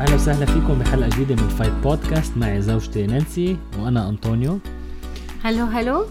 أهلا 0.00 0.14
وسهلا 0.14 0.46
فيكم 0.46 0.78
بحلقة 0.78 1.08
جديدة 1.08 1.42
من 1.42 1.48
فايت 1.48 1.72
بودكاست 1.72 2.36
معي 2.36 2.62
زوجتي 2.62 3.06
نانسي 3.06 3.56
وأنا 3.78 4.08
أنطونيو. 4.08 4.58
hello 5.42 5.64
hello. 5.64 6.06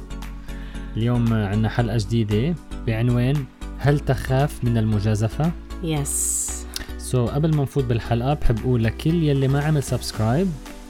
اليوم 0.98 1.34
عندنا 1.34 1.70
حلقة 1.70 1.98
جديدة 1.98 2.56
بعنوان 2.88 3.46
هل 3.78 4.00
تخاف 4.00 4.64
من 4.64 4.78
المجازفة؟ 4.78 5.52
yes 5.84 6.48
so, 6.98 7.30
قبل 7.30 7.56
ما 7.56 7.64
نفوت 7.64 7.84
بالحلقة 7.84 8.34
بحب 8.34 8.60
أقول 8.60 8.84
لكل 8.84 9.24
يلي 9.24 9.48
ما 9.48 9.64
عمل 9.64 9.84
subscribe 9.84 10.48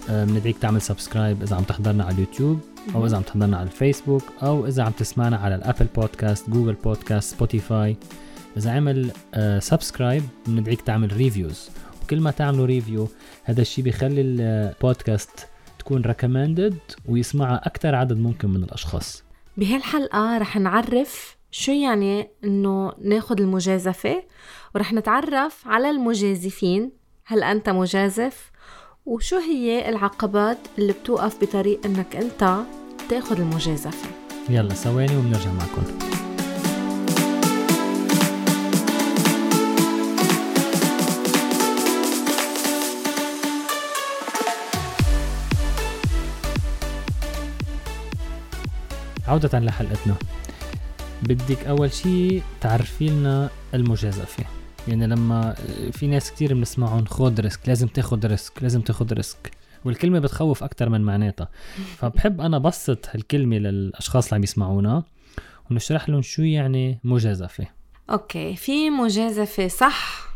بندعيك 0.09 0.57
تعمل 0.57 0.82
subscribe 0.82 1.41
إذا 1.43 1.55
عم 1.55 1.64
تحضرنا 1.64 2.04
على 2.04 2.14
اليوتيوب 2.14 2.59
أو 2.95 3.05
إذا 3.05 3.18
عم 3.18 3.23
تحضرنا 3.23 3.57
على 3.57 3.66
الفيسبوك 3.66 4.23
أو 4.43 4.68
إذا 4.68 4.84
عم 4.84 4.91
تسمعنا 4.91 5.38
على 5.38 5.55
ال 5.55 5.61
Apple 5.61 5.88
Podcast 5.95 6.50
Google 6.50 6.73
Podcast 6.73 7.36
Spotify 7.36 7.98
إذا 8.57 8.71
عمل 8.71 9.11
subscribe 9.59 10.23
بندعيك 10.48 10.82
تعمل 10.82 11.18
reviews 11.18 11.70
وكل 12.08 12.20
ما 12.20 12.32
تعملوا 12.32 12.66
review 12.66 13.07
هذا 13.44 13.62
الشيء 13.62 13.84
بيخلي 13.84 14.21
البودكاست 14.21 15.48
تكون 15.79 16.02
recommended 16.01 16.78
ويسمعها 17.06 17.61
أكثر 17.68 17.96
عدد 17.96 18.18
ممكن 18.18 18.50
من 18.50 18.64
الأشخاص. 18.64 19.24
بهالحلقة 19.57 20.38
رح 20.38 20.57
نعرف 20.57 21.38
شو 21.51 21.71
يعني 21.71 22.28
إنه 22.43 22.93
ناخد 23.01 23.39
المجازفة 23.39 24.24
ورح 24.75 24.93
نتعرف 24.93 25.68
على 25.68 25.89
المجازفين 25.89 26.92
هل 27.25 27.43
أنت 27.43 27.70
مجازف؟ 27.70 28.51
وشو 29.06 29.37
هي 29.37 29.89
العقبات 29.89 30.57
اللي 30.78 30.93
بتوقف 30.93 31.42
بطريق 31.42 31.86
إنك 31.86 32.16
أنت 32.16 32.58
تاخد 33.09 33.39
المجازفة؟ 33.39 34.09
يلا 34.50 34.73
ثواني 34.73 35.17
وبنرجع 35.17 35.52
معكم. 35.52 36.06
عودة 49.28 49.59
لحلقتنا. 49.59 50.16
بدك 51.23 51.66
أول 51.66 51.94
شيء 51.94 52.44
تعرفي 52.61 53.09
لنا 53.09 53.50
المجازفة 53.73 54.44
يعني 54.88 55.08
لما 55.08 55.56
في 55.92 56.08
ناس 56.08 56.31
كتير 56.31 56.53
بنسمعهم 56.53 57.06
خد 57.06 57.39
risk 57.40 57.59
لازم 57.67 57.88
تاخد 57.88 58.25
risk 58.26 58.64
لازم 58.64 58.81
تاخد 58.81 59.14
risk. 59.14 59.52
والكلمة 59.86 60.19
بتخوف 60.19 60.64
أكتر 60.64 60.89
من 60.89 61.02
معناتها. 61.02 61.50
فبحب 62.00 62.42
أنا 62.42 62.58
بسط 62.58 63.06
هالكلمة 63.09 63.58
للأشخاص 63.58 64.25
اللي 64.25 64.36
عم 64.36 64.44
يسمعونا 64.44 65.03
ونشرح 65.72 66.09
لهم 66.09 66.22
شو 66.22 66.41
يعني 66.41 67.00
مجازفة 67.03 67.67
okay 68.09 68.56
في 68.56 68.89
مجازفة 68.89 69.67
صح 69.67 70.28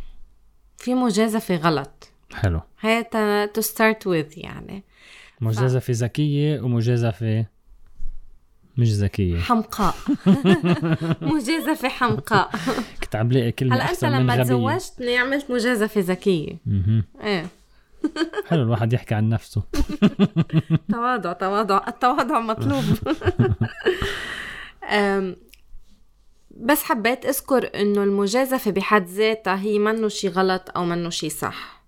في 0.77 0.93
مجازفة 0.93 1.55
غلط. 1.55 2.11
حلو. 2.33 2.61
هي 2.79 3.03
to 3.53 3.61
start 3.61 4.07
with 4.07 4.37
يعني. 4.37 4.83
مجازفة 5.41 5.93
ذكية 5.97 6.61
ومجازفة 6.61 7.45
مش 8.77 8.89
ذكية. 8.89 9.39
حمقاء. 9.39 9.95
مجازفة 11.21 11.89
حمقاء. 11.89 12.51
كنت 13.03 13.15
عم 13.15 13.27
بلاقي 13.27 13.51
كلمة 13.51 13.75
هلا 13.75 13.91
أنت 13.91 14.05
لما 14.05 14.43
تزوجتني 14.43 15.17
عملت 15.17 15.51
مجازفة 15.51 16.01
ذكية. 16.01 16.57
مهم. 16.65 17.03
إيه. 17.23 17.47
حلو 18.47 18.63
الواحد 18.63 18.93
يحكي 18.93 19.15
عن 19.15 19.29
نفسه. 19.29 19.63
تواضع 20.91 21.33
تواضع 21.33 21.81
التواضع 21.87 22.39
مطلوب. 22.39 22.83
بس 26.57 26.83
حبيت 26.83 27.25
أذكر 27.25 27.69
إنه 27.75 28.03
المجازفة 28.03 28.71
بحد 28.71 29.07
ذاتها 29.07 29.59
هي 29.59 29.79
منه 29.79 30.07
شي 30.07 30.27
غلط 30.27 30.71
أو 30.75 30.85
منه 30.85 31.09
شي 31.09 31.29
صح. 31.29 31.83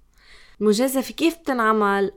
المجازفة 0.62 1.14
كيف 1.14 1.38
بتنعمل؟ 1.38 2.12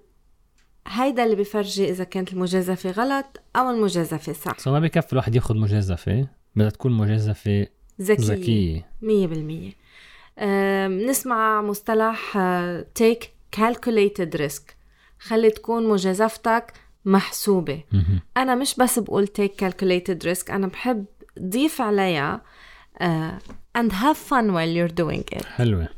هيدا 0.87 1.25
اللي 1.25 1.37
بفرجي 1.37 1.91
إذا 1.91 2.05
كانت 2.05 2.33
المجازفة 2.33 2.91
غلط 2.91 3.27
أو 3.57 3.71
المجازفة 3.71 4.33
صح. 4.33 4.59
سو 4.59 4.73
ما 4.73 4.81
بكفي 4.81 5.13
الواحد 5.13 5.35
ياخد 5.35 5.57
مجازفة 5.57 6.29
بدها 6.57 6.71
تكون 6.71 6.93
مجازفة 6.93 7.67
ذكية. 8.01 8.25
ذكية. 8.25 8.91
مية 9.03 9.27
بالمية. 9.27 9.73
أم، 10.39 10.99
نسمع 10.99 11.63
مصطلح 11.63 12.39
take 13.03 13.25
calculated 13.61 14.39
risk. 14.39 14.63
خلي 15.19 15.51
تكون 15.51 15.89
مجازفتك 15.89 16.73
محسوبة. 17.05 17.85
مهم. 17.93 18.21
أنا 18.37 18.55
مش 18.55 18.75
بس 18.75 18.99
بقول 18.99 19.29
take 19.41 19.65
calculated 19.65 20.27
risk 20.27 20.51
أنا 20.51 20.67
بحب 20.67 21.05
ضيف 21.41 21.81
عليها 21.81 22.43
and 23.79 23.91
have 23.91 24.17
fun 24.31 24.47
while 24.51 24.73
you're 24.77 24.95
doing 25.03 25.39
it. 25.39 25.45
حلوة 25.47 25.89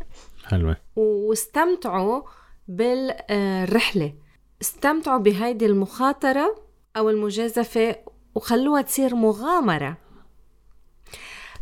حلوة. 0.45 0.77
واستمتعوا 0.97 2.23
بالرحلة. 2.69 4.13
استمتعوا 4.63 5.19
بهيدي 5.19 5.67
المخاطرة 5.67 6.63
أو 6.97 7.11
المجازفة 7.11 7.97
وخلوها 8.35 8.83
تصير 8.83 9.15
مغامرة. 9.15 9.97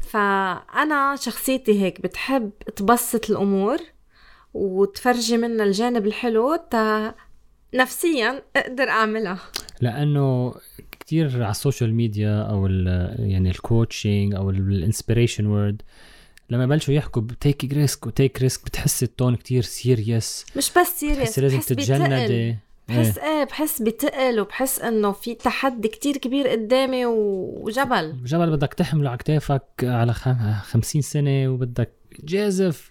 فأنا 0.00 1.16
شخصيتي 1.20 1.82
هيك 1.82 2.00
بتحب 2.00 2.50
تبسط 2.76 3.30
الأمور 3.30 3.78
وتفرجي 4.54 5.36
منا 5.36 5.64
الجانب 5.64 6.06
الحلو 6.06 6.56
تا 6.70 7.14
نفسيا 7.74 8.42
أقدر 8.56 8.88
أعملها. 8.88 9.38
لأنه 9.80 10.54
كتير 11.00 11.42
على 11.42 11.50
ال 11.50 11.56
social 11.56 11.94
media 11.94 12.42
أو 12.42 12.66
ال 12.66 12.86
يعني 13.18 13.50
ال 13.50 13.59
coaching 13.59 14.34
أو 14.34 14.50
ال 14.50 14.58
inspiration 14.58 15.46
word 15.46 15.82
لما 16.50 16.66
بلشوا 16.66 16.94
يحكوا 16.94 17.22
take 17.40 17.64
risk 17.72 18.06
و 18.06 18.13
take 18.13 18.42
risk 18.42 18.64
بتحس 18.66 19.02
ال 19.02 19.09
tone 19.09 19.36
كتير 19.36 19.62
serious 19.62 20.46
مش 20.56 20.70
بس 20.78 21.00
serious 21.00 21.16
بتحسي 21.18 21.40
لازم. 21.40 21.60
تتجندي 21.60 22.56
بحس 22.88 23.18
إيه. 23.18 23.24
إيه 23.38 23.44
بحس 23.44 23.82
بتقل 23.82 24.40
وبحس 24.40 24.80
إنه 24.80 25.12
في 25.12 25.34
تحدي 25.34 25.88
كتير 25.88 26.16
كبير 26.16 26.48
قدامي 26.48 27.06
وجبل 27.06 28.16
جبل 28.24 28.50
بدك 28.50 28.74
تحمله 28.74 29.08
على 29.08 29.18
كتافك 29.18 29.62
على 29.82 30.12
خم- 30.12 30.52
خمسين 30.62 31.02
سنة 31.02 31.48
وبدك 31.48 31.92
جازف 32.24 32.90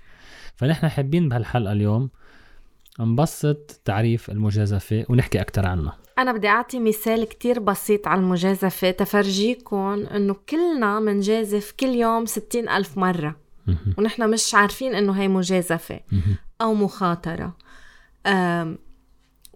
فنحن 0.55 0.87
حابين 0.89 1.29
بهالحلقة 1.29 1.71
اليوم 1.71 2.09
نبسط 2.99 3.81
تعريف 3.85 4.29
المجازفة 4.29 5.05
ونحكي 5.09 5.41
أكتر 5.41 5.65
عنها 5.67 5.97
أنا 6.17 6.31
بدي 6.31 6.47
أعطي 6.47 6.79
مثال 6.79 7.23
كتير 7.23 7.59
بسيط 7.59 8.07
على 8.07 8.21
المجازفة 8.21 8.91
تفرجيكم 8.91 10.05
إنه 10.15 10.35
كلنا 10.49 10.99
منجازف 10.99 11.71
كل 11.79 11.87
يوم 11.87 12.25
ستين 12.25 12.69
ألف 12.69 12.97
مرة. 12.97 13.35
ونحن 13.97 14.29
مش 14.29 14.55
عارفين 14.55 14.95
إنه 14.95 15.11
هي 15.21 15.27
مجازفة. 15.27 15.99
أو 16.61 16.73
مخاطرة 16.73 17.53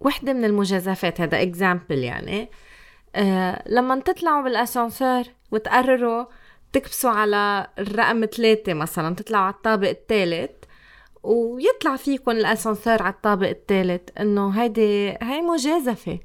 وحدة 0.02 0.34
من 0.34 0.46
المجازفات 0.46 1.22
هذا 1.22 1.42
اكزامبل 1.42 1.98
يعني. 1.98 2.50
أه 3.16 3.64
لما 3.68 4.00
تطلعوا 4.00 4.44
بالأسانسير 4.44 5.34
وتقرروا 5.52 6.26
تكبسوا 6.74 7.10
على 7.10 7.68
الرقم 7.80 8.26
ثلاثة 8.26 8.74
مثلا 8.74 9.16
تطلعوا 9.16 9.44
على 9.44 9.54
الطابق 9.54 9.90
الثالث 9.90 10.52
ويطلع 11.24 11.96
فيكم 11.96 12.32
الأسانسير 12.32 13.04
على 13.04 13.14
الطابق 13.14 13.48
الثالث 13.48 14.02
إنه 14.20 14.50
هيدي 14.50 15.10
هي 15.22 15.42
مجازفة. 15.42 16.20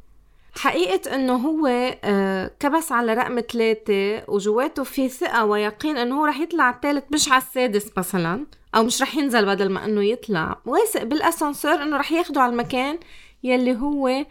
حقيقة 0.59 1.15
إنه 1.15 1.35
هو 1.35 1.67
آه، 2.05 2.51
كبس 2.61 2.93
على 2.93 3.15
رقم 3.15 3.41
ثلاثة 3.53 4.25
وجواته 4.29 4.85
في 4.85 5.09
ثقة 5.09 5.45
ويقين 5.45 5.97
إنه 5.97 6.21
هو 6.21 6.25
رح 6.25 6.39
يطلع 6.41 6.65
على 6.65 6.75
الثالث 6.75 7.05
مش 7.13 7.29
على 7.29 7.43
السادس 7.43 7.91
مثلا 7.97 8.47
أو 8.75 8.83
مش 8.83 9.03
رح 9.03 9.17
ينزل 9.17 9.47
بدل 9.47 9.71
ما 9.71 9.85
إنه 9.85 10.05
يطلع. 10.05 10.61
واثق 10.67 11.03
بالأسانسير 11.03 11.83
إنه 11.83 11.97
رح 11.97 12.13
ياخده 12.13 12.41
على 12.41 12.53
المكان 12.53 12.99
يلي 13.45 13.77
هو 13.77 14.27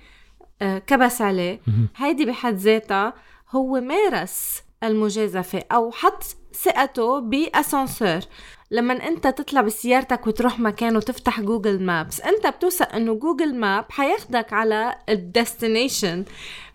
آه، 0.62 0.78
كبس 0.78 1.22
عليه. 1.22 1.60
هيدي 1.96 2.26
بحد 2.26 2.56
ذاتها 2.56 3.14
هو 3.52 3.82
مارس 3.82 4.64
المجازفة 4.84 5.64
أو 5.72 5.92
حط 5.92 6.24
ثقته 6.54 7.20
بأسانسير. 7.20 8.24
لما 8.72 9.08
أنت 9.08 9.28
تطلع 9.28 9.62
بسيارتك 9.62 10.28
وتروح 10.28 10.60
مكان 10.60 10.96
وتفتح 10.98 11.42
Google 11.42 11.84
Maps 11.84 12.22
أنت 12.22 12.48
بتوثق 12.48 12.96
إنه 12.96 13.14
Google 13.14 13.56
Map 13.56 13.86
حياخدك 13.90 14.54
على 14.54 14.96
ال 15.10 15.19
destination 15.19 16.26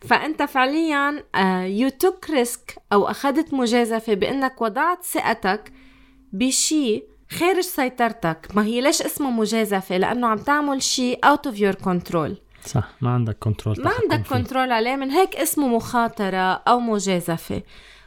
فأنت 0.00 0.42
فعليا 0.42 1.24
you 1.66 1.88
took 1.88 2.30
risk 2.30 2.76
أو 2.92 3.10
أخذت 3.10 3.54
مجازفة 3.54 4.14
بأنك 4.14 4.62
وضعت 4.62 5.04
ثقتك 5.04 5.72
بشي 6.32 7.02
خارج 7.30 7.60
سيطرتك. 7.60 8.48
ما 8.54 8.64
هي 8.64 8.80
ليش 8.80 9.02
اسمه 9.02 9.30
مجازفة؟ 9.30 9.96
لأنه 9.96 10.26
عم 10.26 10.38
تعمل 10.38 10.82
شي 10.82 11.14
out 11.14 11.50
of 11.50 11.54
your 11.54 11.84
control. 11.84 12.32
صح 12.66 12.88
ما 13.00 13.10
عندك 13.10 13.36
control 13.38 13.76
ما 13.84 13.90
عندك 14.02 14.28
control 14.28 14.72
عليه. 14.72 14.96
من 14.96 15.10
هيك 15.10 15.36
اسمه 15.36 15.68
مخاطرة 15.68 16.52
أو 16.52 16.80
مجازفة. 16.80 17.62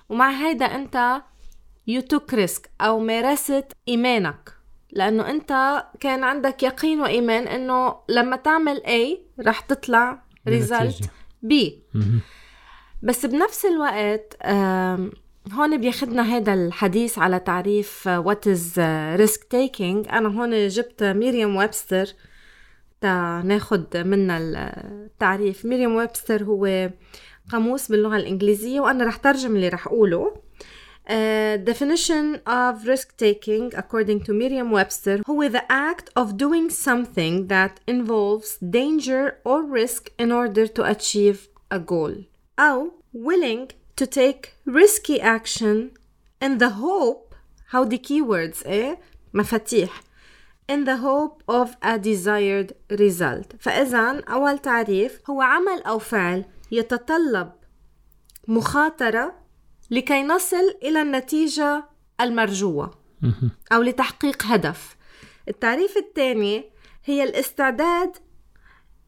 ومع 0.10 0.32
هيدا 0.32 0.66
أنت 0.66 1.22
you 1.90 2.02
took 2.14 2.36
risk 2.36 2.62
أو 2.82 3.00
مارست 3.00 3.66
إيمانك. 3.88 4.54
لأنه 4.92 5.30
أنت 5.30 5.84
كان 6.00 6.24
عندك 6.24 6.64
يقين 6.64 7.02
وإيمان 7.02 7.48
أنه 7.48 7.96
لما 8.10 8.36
تعمل 8.36 8.82
A 8.86 9.20
رح 9.48 9.60
تطلع 9.60 10.24
result 10.50 11.06
B. 11.46 11.54
بس 13.04 13.26
بنفس 13.26 13.66
الوقت 13.66 14.38
هون 15.50 15.78
بياخدنا 15.78 16.22
هذا 16.22 16.54
الحديث 16.54 17.20
على 17.20 17.40
تعريف 17.40 18.08
what 18.08 18.48
is 18.48 18.80
risk 19.16 19.44
taking 19.44 20.08
أنا 20.08 20.30
هون 20.30 20.68
جبت 20.68 21.04
Merriam-Webster 21.04 22.06
تا 23.02 23.42
ناخد 23.46 23.98
منها 23.98 24.38
التعريف 24.38 25.66
Merriam-Webster 25.66 26.44
هو 26.44 26.90
قاموس 27.52 27.92
باللغة 27.92 28.16
الإنجليزية 28.16 28.80
وأنا 28.80 29.04
رح 29.04 29.16
ترجم 29.18 29.56
اللي 29.56 29.70
رح 29.70 29.88
أقوله. 29.88 30.34
Uh, 31.02 31.58
definition 31.58 32.40
of 32.46 32.86
risk 32.86 33.18
taking 33.18 33.74
according 33.76 34.20
to 34.24 34.32
Merriam-Webster 34.34 35.22
هو 35.30 35.50
the 35.50 35.64
act 35.70 36.10
of 36.16 36.38
doing 36.38 36.70
something 36.70 37.48
that 37.48 37.80
involves 37.88 38.58
danger 38.62 39.40
or 39.44 39.64
risk 39.64 40.10
in 40.20 40.32
order 40.32 40.68
to 40.68 40.84
achieve 40.84 41.50
a 41.72 41.80
goal. 41.80 42.14
أو 42.60 42.92
willing 43.14 43.81
to 43.96 44.06
take 44.06 44.54
risky 44.66 45.20
action 45.22 45.92
in 46.42 46.58
the 46.58 46.70
hope 46.70 47.36
how 47.72 47.86
the 47.86 47.98
keywords 47.98 48.66
إيه 48.66 49.00
مفاتيح. 49.34 50.02
In 50.72 50.86
the 50.86 50.98
hope 50.98 51.44
of 51.48 51.70
a 51.82 51.98
desired 52.00 52.74
result. 52.92 53.56
فإذا 53.60 54.24
أول 54.28 54.60
تعريف 54.60 55.30
هو 55.30 55.42
عمل 55.42 55.84
أو 55.84 56.00
فعل 56.00 56.46
يتطلب 56.72 57.52
مخاطرة 58.48 59.36
لكي 59.92 60.24
نصل 60.24 60.78
إلى 60.84 61.02
النتيجة 61.02 61.84
المرجوة 62.22 62.92
أو 63.72 63.82
لتحقيق 63.82 64.46
هدف. 64.46 64.96
التعريف 65.48 65.98
الثاني 65.98 66.72
هي 67.06 67.24
الاستعداد 67.24 68.18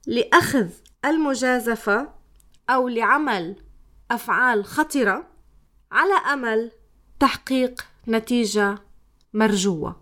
لأخذ 0.07 0.69
المجازفة 1.05 2.09
أو 2.69 2.87
لعمل 2.87 3.55
أفعال 4.15 4.65
خطرة 4.65 5.27
على 5.91 6.13
أمل 6.13 6.71
تحقيق 7.19 7.85
نتيجة 8.07 8.77
مرجوة. 9.33 9.95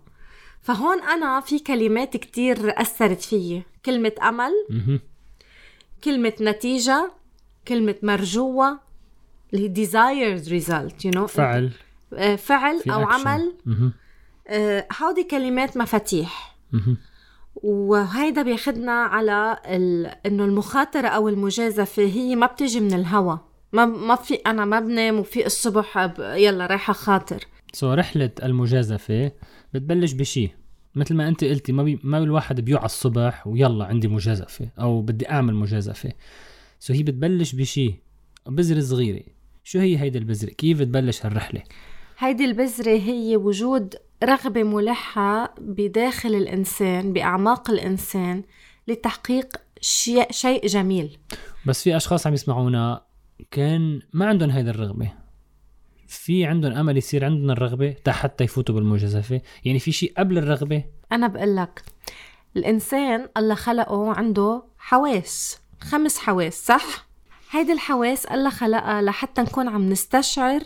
فهون 0.62 1.02
أنا 1.02 1.40
في 1.40 1.58
كلمات 1.58 2.16
كتير 2.16 2.80
أثرت 2.80 3.20
فيي. 3.20 3.62
كلمة 3.84 4.12
أمل 4.22 4.52
كلمة 6.04 6.32
نتيجة 6.40 7.12
كلمة 7.68 7.94
مرجوة 8.02 8.80
اللي 9.54 9.68
هي 9.68 9.86
desired 9.86 10.44
result 10.48 10.92
you 11.06 11.18
know. 11.18 11.24
فعل. 11.24 11.72
آه، 12.14 12.36
فعل 12.36 12.82
أو 12.90 13.06
action. 13.06 13.12
عمل. 13.12 13.52
آه، 14.48 14.86
هودي 15.02 15.24
كلمات 15.24 15.76
مفاتيح. 15.76 16.56
وهيدا 17.54 18.42
بياخدنا 18.42 18.92
على 18.92 19.58
ال... 19.66 20.06
إنه 20.26 20.44
المخاطرة 20.44 21.08
أو 21.08 21.28
المجازفة 21.28 22.02
هي 22.02 22.36
ما 22.36 22.46
بتجي 22.46 22.80
من 22.80 22.94
الهوا. 22.94 23.36
ما 23.72 23.84
ما 23.84 24.14
في 24.14 24.34
أنا 24.34 24.64
ما 24.64 24.80
بنام 24.80 25.18
وفي 25.18 25.46
الصبح. 25.46 26.10
يلا 26.18 26.66
رايحة 26.66 26.92
خاطر. 26.92 27.44
so 27.72 27.94
رحلة 27.94 28.30
المجازفة 28.42 29.32
بتبلش 29.74 30.12
بشي. 30.12 30.50
مثل 30.94 31.14
ما 31.14 31.28
أنت 31.28 31.44
قلتي 31.44 31.72
ما, 31.72 31.82
بي... 31.82 32.00
ما 32.02 32.18
الواحد 32.18 32.60
بيوعى 32.60 32.84
الصبح 32.84 33.46
ويلا 33.46 33.84
عندي 33.84 34.08
مجازفة 34.08 34.68
أو 34.80 35.02
بدي 35.02 35.30
أعمل 35.30 35.54
مجازفة. 35.54 36.12
so 36.80 36.92
هي 36.92 37.02
بتبلش 37.02 37.54
بشي 37.54 37.94
بذرة 38.46 38.80
صغيرة. 38.80 39.22
شو 39.64 39.78
هي 39.78 39.98
هيدي 39.98 40.18
البذرة؟ 40.18 40.50
كيف 40.50 40.78
بتبلش 40.78 41.26
هالرحلة؟ 41.26 41.62
هيدي 42.18 42.44
البذرة 42.44 42.98
هي 42.98 43.36
وجود 43.36 43.94
رغبة 44.24 44.62
ملحة 44.62 45.54
بداخل 45.60 46.34
الإنسان 46.34 47.12
بأعماق 47.12 47.70
الإنسان 47.70 48.42
لتحقيق 48.88 49.56
شيء, 49.80 50.32
شيء 50.32 50.66
جميل. 50.66 51.18
بس 51.66 51.82
في 51.82 51.96
أشخاص 51.96 52.26
عم 52.26 52.34
يسمعونا 52.34 53.04
كان 53.50 54.02
ما 54.12 54.26
عندهم 54.26 54.50
هيدي 54.50 54.70
الرغبة. 54.70 55.12
في 56.06 56.44
عندهم 56.44 56.72
أمل 56.72 56.96
يصير 56.96 57.24
عندهم 57.24 57.50
الرغبة 57.50 57.96
تا 58.04 58.12
حتى 58.12 58.44
يفوتوا 58.44 58.74
بالمجازفة. 58.74 59.40
يعني 59.64 59.78
في 59.78 59.92
شيء 59.92 60.12
قبل 60.18 60.38
الرغبة؟ 60.38 60.84
أنا 61.12 61.26
بقول 61.26 61.56
لك 61.56 61.82
الإنسان 62.56 63.28
الله 63.36 63.54
خلقه 63.54 64.12
عنده 64.12 64.62
حواس 64.78 65.60
خمس 65.80 66.18
حواس 66.18 66.66
صح؟ 66.66 67.06
هيدي 67.50 67.72
الحواس 67.72 68.26
الله 68.26 68.50
خلقها 68.50 69.02
لحتى 69.02 69.42
نكون 69.42 69.68
عم 69.68 69.88
نستشعر 69.88 70.60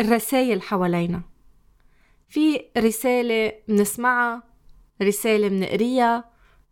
الرسائل 0.00 0.62
حوالينا. 0.62 1.22
في 2.28 2.60
رسالة 2.78 3.52
منسمعها 3.68 4.42
رسالة 5.02 5.48
منقريها 5.48 6.24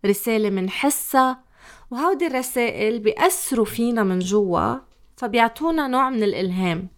رسالة 0.07 0.51
منحسها 0.51 1.45
وهودي 1.91 2.27
الرسائل 2.27 2.99
بيأثروا 2.99 3.65
فينا 3.65 4.03
من 4.03 4.19
جوا 4.19 4.77
فبيعطونا 5.17 5.89
نوع 5.89 6.11
من 6.11 6.23
الإلهام. 6.23 6.89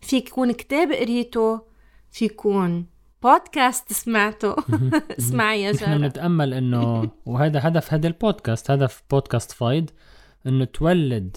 في 0.00 0.16
يكون 0.16 0.52
كتاب 0.52 0.92
قريته 0.92 1.60
في 2.10 2.24
يكون 2.24 2.86
بودكاست 3.22 3.92
سمعته. 3.92 4.56
اسمعي 5.18 5.62
يا 5.62 5.72
نحن 5.72 5.84
جارة. 5.84 5.96
بنتأمل 5.96 6.54
إنه 6.54 7.10
وهذا 7.26 7.68
هدف 7.68 7.94
هذا 7.94 8.06
البودكاست 8.06 8.70
هدف 8.70 9.02
بودكاست 9.10 9.52
فايد 9.52 9.90
إنه 10.46 10.64
تولد 10.64 11.36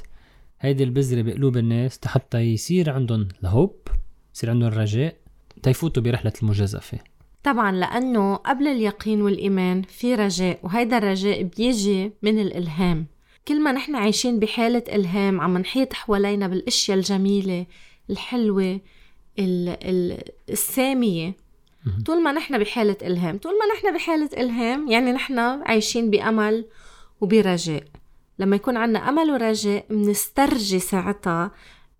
هيدي 0.59 0.83
البذرة 0.83 1.21
بقلوب 1.21 1.57
الناس 1.57 1.99
حتى 2.05 2.39
يصير 2.39 2.89
عندهم 2.89 3.27
الهوب 3.43 3.87
يصير 4.35 4.49
عندهم 4.49 4.67
الرجاء 4.67 5.15
تيفوتوا 5.63 6.03
برحلة 6.03 6.33
المجازفة. 6.43 6.99
طبعا 7.43 7.71
لأنه 7.71 8.35
قبل 8.35 8.67
اليقين 8.67 9.21
والإيمان 9.21 9.81
في 9.81 10.15
رجاء 10.15 10.59
وهيدا 10.63 10.97
الرجاء 10.97 11.43
بيجي 11.43 12.11
من 12.21 12.39
الإلهام. 12.39 13.05
كل 13.47 13.61
ما 13.61 13.71
نحن 13.71 13.95
عايشين 13.95 14.39
بحالة 14.39 14.83
إلهام 14.89 15.41
عم 15.41 15.57
نحيط 15.57 15.93
حوالينا 15.93 16.47
بالأشياء 16.47 16.97
الجميلة 16.97 17.65
الحلوة 18.09 18.79
ال- 19.39 19.77
ال- 19.89 20.21
السامية. 20.49 21.35
طول 22.05 22.23
ما 22.23 22.31
نحن 22.31 22.57
بحالة 22.59 22.97
إلهام 23.01 23.37
طول 23.37 23.51
ما 23.51 23.65
نحن 23.75 23.95
بحالة 23.95 24.29
إلهام 24.37 24.87
يعني 24.91 25.11
نحن 25.11 25.39
عايشين 25.39 26.09
بأمل 26.09 26.65
وبرجاء. 27.21 27.83
لما 28.39 28.55
يكون 28.55 28.77
عنا 28.77 29.09
أمل 29.09 29.31
ورجاء 29.31 29.85
منسترجي 29.89 30.79
ساعتها 30.79 31.51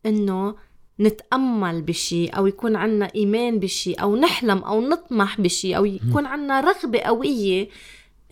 إنه 0.05 0.55
نتأمل 0.99 1.81
بشي 1.81 2.27
أو 2.27 2.47
يكون 2.47 2.75
عنا 2.75 3.11
إيمان 3.15 3.59
بشي 3.59 3.93
أو 3.93 4.15
نحلم 4.15 4.57
أو 4.57 4.81
نطمح 4.81 5.41
بشي 5.41 5.77
أو 5.77 5.85
يكون 5.85 6.25
عنا 6.25 6.61
رغبة 6.61 6.99
قوية 6.99 7.69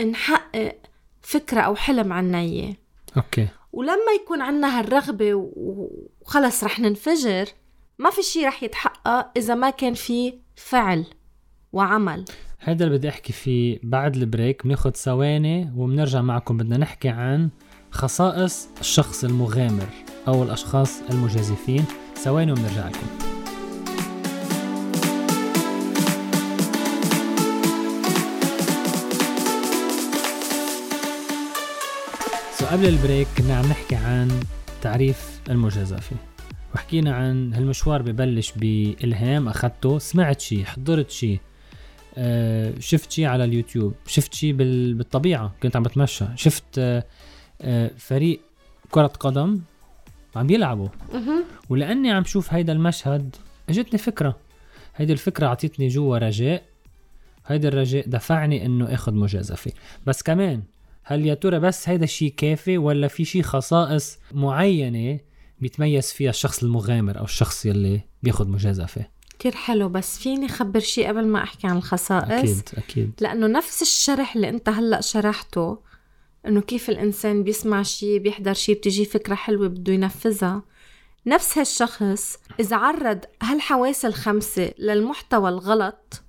نحقق 0.01 0.75
فكرة 1.21 1.61
أو 1.61 1.75
حلم 1.75 2.13
عنا 2.13 2.39
إياه. 2.39 2.75
أوكي. 3.17 3.47
ولما 3.73 4.11
يكون 4.23 4.41
عنا 4.41 4.79
هالرغبة 4.79 5.33
وخلص 5.33 6.63
رح 6.63 6.79
ننفجر 6.79 7.45
ما 7.99 8.09
في 8.09 8.21
شي 8.21 8.45
رح 8.45 8.63
يتحقق 8.63 9.31
إذا 9.37 9.55
ما 9.55 9.69
كان 9.69 9.93
في 9.93 10.33
فعل 10.55 11.05
وعمل. 11.73 12.25
هذا 12.59 12.85
اللي 12.85 12.97
بدي 12.97 13.09
أحكي 13.09 13.33
فيه 13.33 13.79
بعد 13.83 14.15
ال 14.15 14.23
break 14.23 14.63
بناخد 14.63 14.97
ثواني 14.97 15.73
وبنرجع 15.75 16.21
معكم. 16.21 16.57
بدنا 16.57 16.77
نحكي 16.77 17.09
عن 17.09 17.49
خصائص 17.91 18.69
الشخص 18.79 19.23
المغامر 19.23 19.87
أو 20.27 20.43
الأشخاص 20.43 21.01
المجازفين. 21.09 21.85
ثواني 22.23 22.51
وبنرجع 22.51 22.87
لكم. 22.87 23.07
قبل 32.71 32.87
ال 32.87 32.94
break 32.94 33.27
كنا 33.37 33.57
عم 33.57 33.65
نحكي 33.65 33.95
عن 33.95 34.39
تعريف 34.81 35.39
المجازفة. 35.49 36.15
وحكينا 36.75 37.15
عن 37.15 37.53
هالمشوار 37.53 38.01
ببلش 38.01 38.53
بإلهام 38.55 39.47
أخذته 39.47 39.99
سمعت 39.99 40.41
شي 40.41 40.65
حضرت 40.65 41.09
شي 41.11 41.39
آه، 42.17 42.73
شفت 42.79 43.11
شي 43.11 43.25
على 43.25 43.43
اليوتيوب 43.43 43.93
شفت 44.07 44.33
شي 44.33 44.53
بال- 44.53 44.93
بالطبيعة 44.93 45.51
كنت 45.63 45.75
عم 45.75 45.83
بتمشى 45.83 46.25
شفت 46.35 46.63
آه، 46.77 47.03
آه، 47.61 47.91
فريق 47.97 48.39
كرة 48.91 49.07
قدم 49.07 49.59
عم 50.35 50.49
يلعبوا. 50.49 50.87
ولأني 51.69 52.11
عم 52.11 52.23
شوف 52.23 52.53
هيدا 52.53 52.73
المشهد 52.73 53.35
أجتني 53.69 53.99
فكرة. 53.99 54.37
هيدي 54.95 55.13
الفكرة 55.13 55.47
عطيتني 55.47 55.87
جوا 55.87 56.17
رجاء. 56.17 56.63
هيدا 57.47 57.67
الرجاء 57.67 58.09
دفعني 58.09 58.65
إنه 58.65 58.93
آخذ 58.93 59.13
مجازفة. 59.13 59.71
بس 60.07 60.23
كمان 60.23 60.63
هل 61.03 61.25
يا 61.25 61.33
ترى 61.33 61.59
بس 61.59 61.89
هيدا 61.89 62.03
الشيء 62.03 62.33
كافي 62.37 62.77
ولا 62.77 63.07
في 63.07 63.25
شيء 63.25 63.41
خصائص 63.41 64.19
معينة 64.31 65.19
بيتميز 65.59 66.11
فيها 66.11 66.29
الشخص 66.29 66.63
المغامر 66.63 67.19
أو 67.19 67.23
الشخص 67.23 67.65
يلي 67.65 68.01
بياخذ 68.23 68.47
مجازفة؟ 68.47 69.05
كتير 69.39 69.55
حلو 69.55 69.89
بس 69.89 70.19
فيني 70.19 70.47
خبر 70.47 70.79
شي 70.79 71.05
قبل 71.05 71.27
ما 71.27 71.43
أحكي 71.43 71.67
عن 71.67 71.77
الخصائص؟ 71.77 72.31
أكيد 72.31 72.69
أكيد. 72.77 73.11
لأنه 73.21 73.47
نفس 73.47 73.81
الشرح 73.81 74.35
اللي 74.35 74.49
أنت 74.49 74.69
هلأ 74.69 75.01
شرحته 75.01 75.79
إنه 76.47 76.61
كيف 76.61 76.89
الإنسان 76.89 77.43
بيسمع 77.43 77.83
شي 77.83 78.19
بيحضر 78.19 78.53
شي 78.53 78.73
بتجي 78.73 79.05
فكرة 79.05 79.35
حلوة 79.35 79.67
بده 79.67 79.93
ينفذها. 79.93 80.63
نفس 81.25 81.57
هالشخص 81.57 82.37
إذا 82.59 82.75
عرض 82.77 83.19
هالحواس 83.41 84.05
الخمسة 84.05 84.73
للمحتوى 84.79 85.49
الغلط 85.49 86.23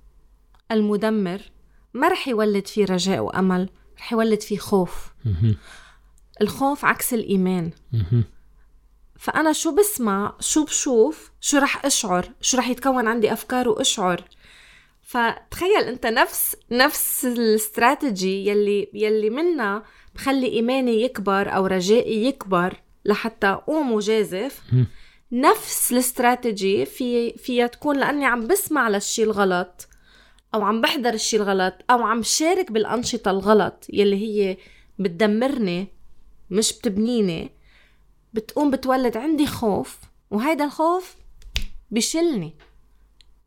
المدمر 0.71 1.41
ما 1.93 2.07
رح 2.07 2.27
يولد 2.27 2.67
فيه 2.67 2.85
رجاء 2.85 3.19
وأمل 3.19 3.69
رح 3.99 4.13
يولد 4.13 4.41
فيه 4.41 4.57
خوف. 4.57 5.13
الخوف 6.41 6.85
عكس 6.85 7.13
الإيمان. 7.13 7.71
مهم. 7.93 8.23
فأنا 9.19 9.53
شو 9.53 9.75
بسمع؟ 9.75 10.35
شو 10.39 10.63
بشوف؟ 10.63 11.31
شو 11.41 11.57
رح 11.57 11.85
أشعر؟ 11.85 12.31
شو 12.41 12.57
رح 12.57 12.69
يتكون 12.69 13.07
عندي 13.07 13.33
أفكار 13.33 13.69
وأشعر؟ 13.69 14.23
فتخيل 15.01 15.83
أنت 15.87 16.05
نفس 16.05 16.55
نفس 16.71 17.25
الاستراتيجي 17.25 18.47
يلي 18.47 18.89
يلي 18.93 19.29
منا 19.29 19.83
بخلي 20.15 20.47
إيماني 20.47 21.01
يكبر 21.01 21.55
أو 21.55 21.65
رجائي 21.65 22.25
يكبر 22.25 22.81
لحتى 23.05 23.47
أقوم 23.47 23.91
وجازف. 23.91 24.61
نفس 25.31 25.91
الاستراتيجي 25.91 26.85
في 26.85 27.33
فيها 27.33 27.67
تكون 27.67 27.99
لأني 27.99 28.25
عم 28.25 28.47
بسمع 28.47 28.89
للشي 28.89 29.23
الغلط 29.23 29.87
أو 30.55 30.61
عم 30.61 30.81
بحضر 30.81 31.13
الشي 31.13 31.37
الغلط 31.37 31.73
أو 31.89 32.03
عم 32.03 32.23
شارك 32.23 32.71
بالأنشطة 32.71 33.31
الغلط 33.31 33.85
يلي 33.93 34.15
هي 34.15 34.57
بتدمرني 34.99 35.87
مش 36.49 36.73
بتبنيني. 36.73 37.51
بتقوم 38.33 38.71
بتولد 38.71 39.17
عندي 39.17 39.47
خوف 39.47 39.97
وهيدا 40.31 40.65
الخوف 40.65 41.15
بشلني 41.91 42.53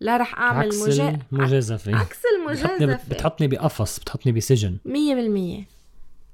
لا 0.00 0.16
رح 0.16 0.38
أعمل 0.38 0.66
عكس 0.66 0.82
مجا... 0.88 1.18
المجازفة. 1.32 1.96
عكس 1.96 2.18
بتحطني 2.18 2.84
المجازفه 2.84 3.14
بتحطني 3.14 3.48
بقفص 3.48 4.00
بتحطني 4.00 4.32
بسجن. 4.32 4.76
مية 4.84 5.14
بالمية. 5.14 5.75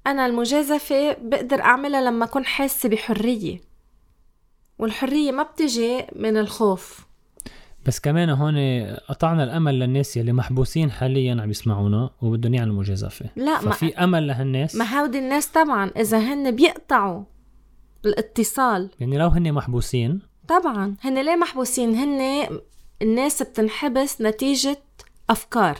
أنا 0.07 0.27
المجازفة 0.27 1.13
بقدر 1.13 1.61
أعملها 1.61 2.01
لما 2.01 2.25
أكون 2.25 2.45
حاسة 2.45 2.89
بحرية 2.89 3.61
والحرية 4.79 5.33
ما 5.33 5.43
بتجي 5.43 6.07
من 6.17 6.37
الخوف. 6.37 7.07
بس 7.87 8.01
كمان 8.01 8.31
هون 8.31 8.57
قطعنا 9.09 9.45
الأمل 9.45 9.79
للناس 9.79 10.17
يلي 10.17 10.33
محبوسين 10.33 10.91
حاليا 10.91 11.43
عم 11.43 11.51
يسمعونا 11.51 12.11
وبدهم 12.23 12.55
يعملوا 12.55 12.77
مجازفة. 12.77 13.31
لا 13.37 13.61
ما, 13.61 13.71
ففي 13.71 13.95
أمل 13.95 14.27
لهالناس؟ 14.27 14.77
ما 14.77 15.01
هودي 15.01 15.19
الناس 15.19 15.47
طبعا 15.47 15.91
إذا 15.97 16.19
هن 16.19 16.57
بيقطعوا 16.57 17.25
الاتصال. 18.05 18.91
يعني 19.01 19.19
لو 19.19 19.29
هن 19.29 19.53
محبوسين؟ 19.53 20.23
طبعا 20.49 20.97
هن 21.01 21.25
ليه 21.25 21.37
محبوسين؟ 21.37 21.95
هن 21.95 22.49
الناس 23.03 23.43
بتنحبس 23.43 24.21
نتيجة 24.21 24.79
أفكار. 25.31 25.79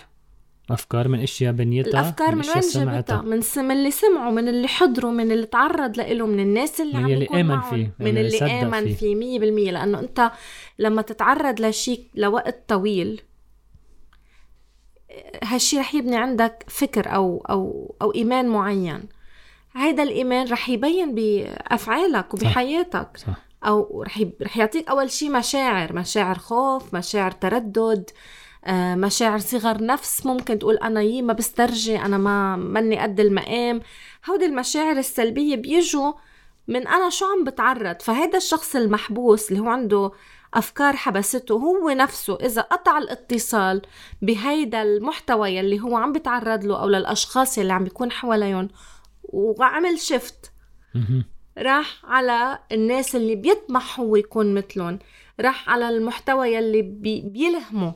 أفكار 0.71 1.09
من 1.09 1.21
إشياء 1.23 1.53
بنيتها 1.53 1.91
الأفكار 1.91 2.35
من 2.35 2.41
أشياء 2.41 2.55
وين 2.55 2.63
سمعتها. 2.63 2.93
جابتها 2.93 3.23
من, 3.23 3.41
س... 3.41 3.59
من 3.59 3.71
اللي 3.71 3.91
سمعوا 3.91 4.33
من 4.33 4.49
اللي 4.49 4.69
حضروا 4.69 5.13
من 5.13 5.33
اللي 5.33 5.47
تعرض 5.47 5.97
له 6.01 6.27
من 6.27 6.41
الناس 6.41 6.81
اللي 6.81 6.99
من 6.99 7.05
عم 7.05 7.23
يكون 7.23 7.39
آمن 7.39 7.61
فيه، 7.61 7.77
من 7.77 7.93
من 8.01 8.19
اللي 8.19 8.39
اللي 8.39 8.63
آمن 8.63 8.85
فيه. 8.85 8.95
فيه 8.95 9.15
مية 9.15 9.39
بالمية. 9.39 9.71
لأنه 9.71 9.99
أنت 9.99 10.31
لما 10.79 11.03
تتعرض 11.03 11.61
لشيء 11.61 12.07
لوقت 12.15 12.65
طويل 12.69 13.21
هالشي 15.45 15.79
رح 15.79 15.95
يبني 15.95 16.17
عندك 16.17 16.65
فكر 16.69 17.15
أو 17.15 17.45
أو 17.51 17.95
أو 18.03 18.15
إيمان 18.15 18.49
معين. 18.49 19.03
هيدا 19.77 20.03
الإيمان 20.03 20.49
رح 20.49 20.69
يبين 20.69 21.15
بأفعالك 21.15 22.35
وبحياتك 22.35 23.17
صح. 23.17 23.37
أو 23.65 24.03
رح 24.03 24.23
رح 24.43 24.57
يعطيك 24.57 24.89
أول 24.89 25.11
شيء 25.11 25.31
مشاعر 25.31 25.93
مشاعر 25.93 26.39
خوف 26.39 26.95
مشاعر 26.95 27.31
تردد 27.31 28.11
آه، 28.11 28.42
مشاعر 28.71 29.39
صغر 29.39 29.85
نفس 29.85 30.27
ممكن 30.27 30.59
تقول 30.59 30.77
أنا 30.77 31.01
يي 31.03 31.23
ما 31.23 31.33
بسترجي 31.33 31.99
أنا 31.99 32.19
ما 32.19 32.57
مني 32.57 32.99
قد 32.99 33.21
المقام 33.21 33.81
هودي 34.31 34.45
المشاعر 34.45 34.97
السلبية 34.97 35.57
بيجوا 35.57 36.13
من 36.69 36.89
أنا 36.89 37.11
شو 37.11 37.25
عم 37.25 37.45
بتعرض 37.45 38.01
فهذا 38.01 38.37
الشخص 38.37 38.77
المحبوس 38.77 39.51
اللي 39.51 39.61
هو 39.63 39.69
عنده 39.69 40.11
أفكار 40.55 40.97
حبسته 40.97 41.55
هو 41.55 41.91
نفسه 41.91 42.37
إذا 42.37 42.61
قطع 42.63 42.99
الاتصال 42.99 43.83
بهيدا 44.23 44.83
المحتوى 44.83 45.51
يلي 45.57 45.81
هو 45.81 45.97
عم 45.97 46.13
بيتعرض 46.13 46.65
له 46.65 46.83
أو 46.83 46.89
للأشخاص 46.89 47.59
يلي 47.59 47.73
عم 47.73 47.85
بيكون 47.85 48.11
حواليهم 48.13 48.69
وعمل 49.23 49.99
شيفت 49.99 50.53
مهم. 50.95 51.25
راح 51.59 52.05
على 52.05 52.59
الناس 52.73 53.17
اللي 53.17 53.35
بيطمح 53.35 54.01
هو 54.01 54.17
يكون 54.17 54.55
مثلهم 54.55 54.99
راح 55.41 55.71
على 55.71 55.89
المحتوى 55.89 56.55
يلي 56.55 56.83
بي 56.83 57.21
بيلهمه. 57.21 57.95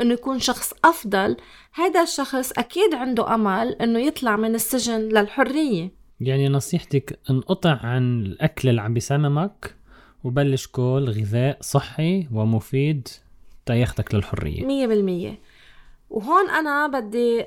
إنه 0.00 0.14
يكون 0.14 0.38
شخص 0.38 0.72
أفضل. 0.84 1.36
هذا 1.74 2.02
الشخص 2.02 2.52
أكيد 2.58 2.94
عنده 2.94 3.34
أمل 3.34 3.72
إنه 3.72 3.98
يطلع 3.98 4.36
من 4.36 4.54
السجن 4.54 5.00
للحرية. 5.00 5.90
يعني 6.20 6.48
نصيحتك 6.48 7.18
انقطع 7.30 7.78
عن 7.82 8.20
الأكل 8.20 8.68
اللي 8.68 8.80
عم 8.80 8.94
بيسممك 8.94 9.74
وبلش 10.24 10.66
كل 10.66 11.04
غذاء 11.08 11.58
صحي 11.60 12.28
ومفيد 12.32 13.08
تياخدك 13.66 14.14
للحرية. 14.14 14.66
مية 14.66 14.86
بالمية. 14.86 15.38
وهون 16.10 16.50
أنا 16.50 16.86
بدي 16.86 17.46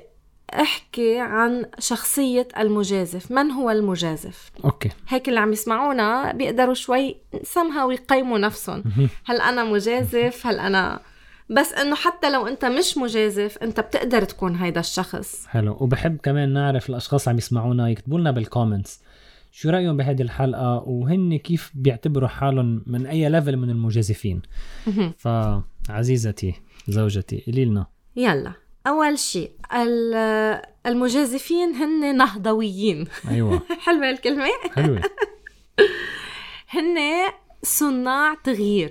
أحكي 0.54 1.18
عن 1.18 1.66
شخصية 1.78 2.48
المجازف. 2.58 3.32
من 3.32 3.50
هو 3.50 3.70
المجازف؟ 3.70 4.50
okay. 4.64 4.90
هيك 5.08 5.28
اللي 5.28 5.40
عم 5.40 5.52
يسمعونا 5.52 6.32
بيقدروا 6.32 6.74
شوي 6.74 7.16
somehow 7.36 7.90
يقيموا 7.90 8.38
نفسهم. 8.38 8.84
هل 9.24 9.40
أنا 9.40 9.64
مجازف؟ 9.64 10.46
هل 10.46 10.58
أنا 10.58 11.00
بس 11.50 11.72
إنه 11.72 11.94
حتى 11.94 12.30
لو 12.30 12.46
أنت 12.46 12.64
مش 12.64 12.98
مجازف 12.98 13.58
أنت 13.62 13.80
بتقدر 13.80 14.24
تكون 14.24 14.56
هيدا 14.56 14.80
الشخص. 14.80 15.46
حلو. 15.46 15.76
وبحب 15.80 16.16
كمان 16.22 16.52
نعرف 16.52 16.90
الأشخاص 16.90 17.28
عم 17.28 17.38
يسمعونا 17.38 17.88
يكتبوا 17.88 18.18
لنا 18.20 18.30
بال 18.30 18.44
comments 18.44 19.00
شو 19.52 19.70
رأيهم 19.70 19.96
بهذه 19.96 20.22
الحلقة؟ 20.22 20.82
وهن 20.86 21.38
كيف 21.38 21.70
بيعتبروا 21.74 22.28
حالهم 22.28 22.82
من 22.86 23.06
أي 23.06 23.28
ليفل 23.28 23.56
من 23.56 23.70
المجازفين. 23.70 24.42
فعزيزتي 25.18 26.54
زوجتي 26.88 27.42
قولي 27.46 27.64
لنا. 27.64 27.86
يلا. 28.16 28.52
أول 28.86 29.18
شيء 29.18 29.50
ال- 29.74 30.62
المجازفين 30.86 31.74
هن 31.74 32.16
نهضويين. 32.16 33.04
أيوه. 33.30 33.62
حلوة 33.86 34.10
الكلمة؟ 34.10 34.46
حلوة. 34.74 35.00
هن 36.74 36.96
صناع 37.62 38.34
تغيير. 38.44 38.90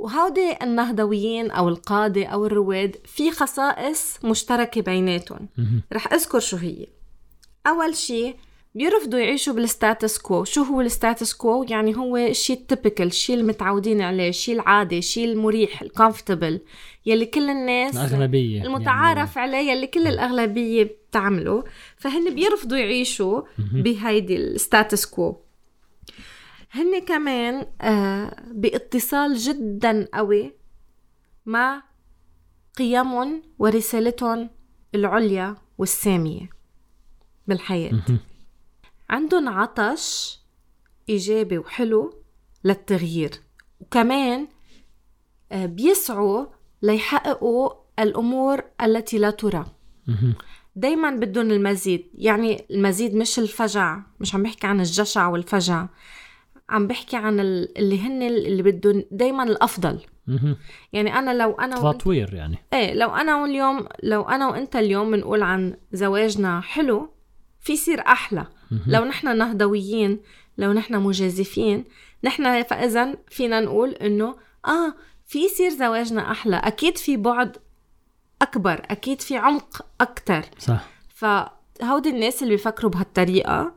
وهودي 0.00 0.56
النهضويين 0.62 1.50
أو 1.50 1.68
القادة 1.68 2.24
أو 2.26 2.46
الرواد 2.46 2.96
في 3.04 3.30
خصائص 3.30 4.18
مشتركة 4.24 4.80
بيناتهم. 4.80 5.48
رح 5.92 6.12
أذكر 6.12 6.40
شو 6.40 6.56
هي. 6.56 6.86
أول 7.66 7.96
شيء 7.96 8.36
بيرفضوا 8.74 9.18
يعيشوا 9.18 9.54
بال 9.54 9.70
status 9.70 10.18
quo 10.18 10.44
شو 10.44 10.62
هو 10.62 10.80
ال 10.80 10.87
status 10.87 11.32
quo 11.32 11.66
يعني 11.68 11.96
هو 11.96 12.16
الشيء 12.16 12.56
ال 12.56 12.62
typical 12.62 13.06
الشيء 13.06 13.36
المتعودين 13.36 14.00
عليه 14.00 14.28
الشيء 14.28 14.54
العادي 14.54 14.98
الشيء 14.98 15.24
المريح 15.24 15.82
ال 15.82 15.88
comfortable 15.88 16.60
يلي 17.06 17.26
كل 17.26 17.50
الناس 17.50 17.96
الأغلبية 17.96 18.62
المتعارف 18.62 19.38
عليه 19.38 19.72
يلي 19.72 19.86
كل 19.86 20.06
الأغلبية 20.06 20.82
بتعمله. 20.84 21.64
فهن 21.96 22.34
بيرفضوا 22.34 22.78
يعيشوا. 22.78 23.42
بهيدي 23.58 24.36
ال 24.36 24.46
status 24.46 25.06
quo 25.06 25.36
هن 26.70 26.98
كمان 27.04 27.66
آه 27.80 28.42
باتصال 28.52 29.36
جدا 29.36 30.08
قوي 30.14 30.52
مع 31.46 31.82
قيمهم 32.78 33.42
ورسالتهم 33.58 34.50
العليا 34.94 35.56
والسامية 35.78 36.48
بالحياة. 37.46 38.02
عندهم 39.10 39.48
عطش 39.48 40.38
إيجابي 41.08 41.58
وحلو 41.58 42.14
للتغيير 42.64 43.30
وكمان 43.80 44.48
آه، 45.52 45.66
بيسعوا 45.66 46.46
ليحققوا 46.82 47.70
الأمور 47.98 48.62
التي 48.82 49.18
لا 49.18 49.30
ترى. 49.30 49.64
دايما 50.76 51.10
بدهم 51.10 51.50
المزيد 51.50 52.10
يعني 52.14 52.66
المزيد 52.70 53.14
مش 53.14 53.38
الفجع 53.38 54.00
مش 54.20 54.34
عم 54.34 54.42
بحكي 54.42 54.66
عن 54.66 54.80
الجشع 54.80 55.26
والفجع 55.28 55.86
عم 56.70 56.86
بحكي 56.86 57.16
عن 57.16 57.40
ال- 57.40 57.78
اللي 57.78 58.00
هن 58.00 58.22
اللي 58.22 58.62
بدهم 58.62 59.04
دايما 59.10 59.42
الأفضل. 59.42 60.00
مهم. 60.26 60.56
يعني 60.92 61.18
أنا 61.18 61.42
لو 61.42 61.50
وأنت 61.50 61.74
تطوير 61.78 62.34
يعني. 62.34 62.58
إيه 62.72 62.94
لو 62.94 63.08
أنا 63.14 63.42
واليوم 63.42 63.86
لو 64.02 64.22
أنا 64.22 64.48
وأنت 64.48 64.76
اليوم 64.76 65.10
بنقول 65.10 65.42
عن 65.42 65.76
زواجنا 65.92 66.60
حلو 66.60 67.10
في 67.60 67.72
يصير 67.72 68.00
أحلى. 68.00 68.46
لو 68.86 69.04
نحن 69.04 69.38
نهضويين 69.38 70.20
لو 70.58 70.72
نحن 70.72 70.96
مجازفين 70.96 71.84
نحن 72.24 72.62
فاذا 72.62 73.14
فينا 73.28 73.60
نقول 73.60 73.90
إنه 73.90 74.36
آه 74.66 74.94
في 75.26 75.38
يصير 75.44 75.70
زواجنا 75.70 76.30
أحلى. 76.30 76.56
أكيد 76.56 76.98
في 76.98 77.16
بعد 77.16 77.56
أكبر 78.42 78.82
أكيد 78.90 79.20
في 79.20 79.36
عمق 79.36 79.86
أكتر. 80.00 80.42
صح. 80.58 80.88
فهودي 81.14 82.10
الناس 82.10 82.42
اللي 82.42 82.54
بيفكروا 82.54 82.90
بهالطريقة 82.90 83.74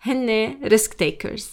هن 0.00 0.58
risk 0.64 0.94
takers 0.94 1.50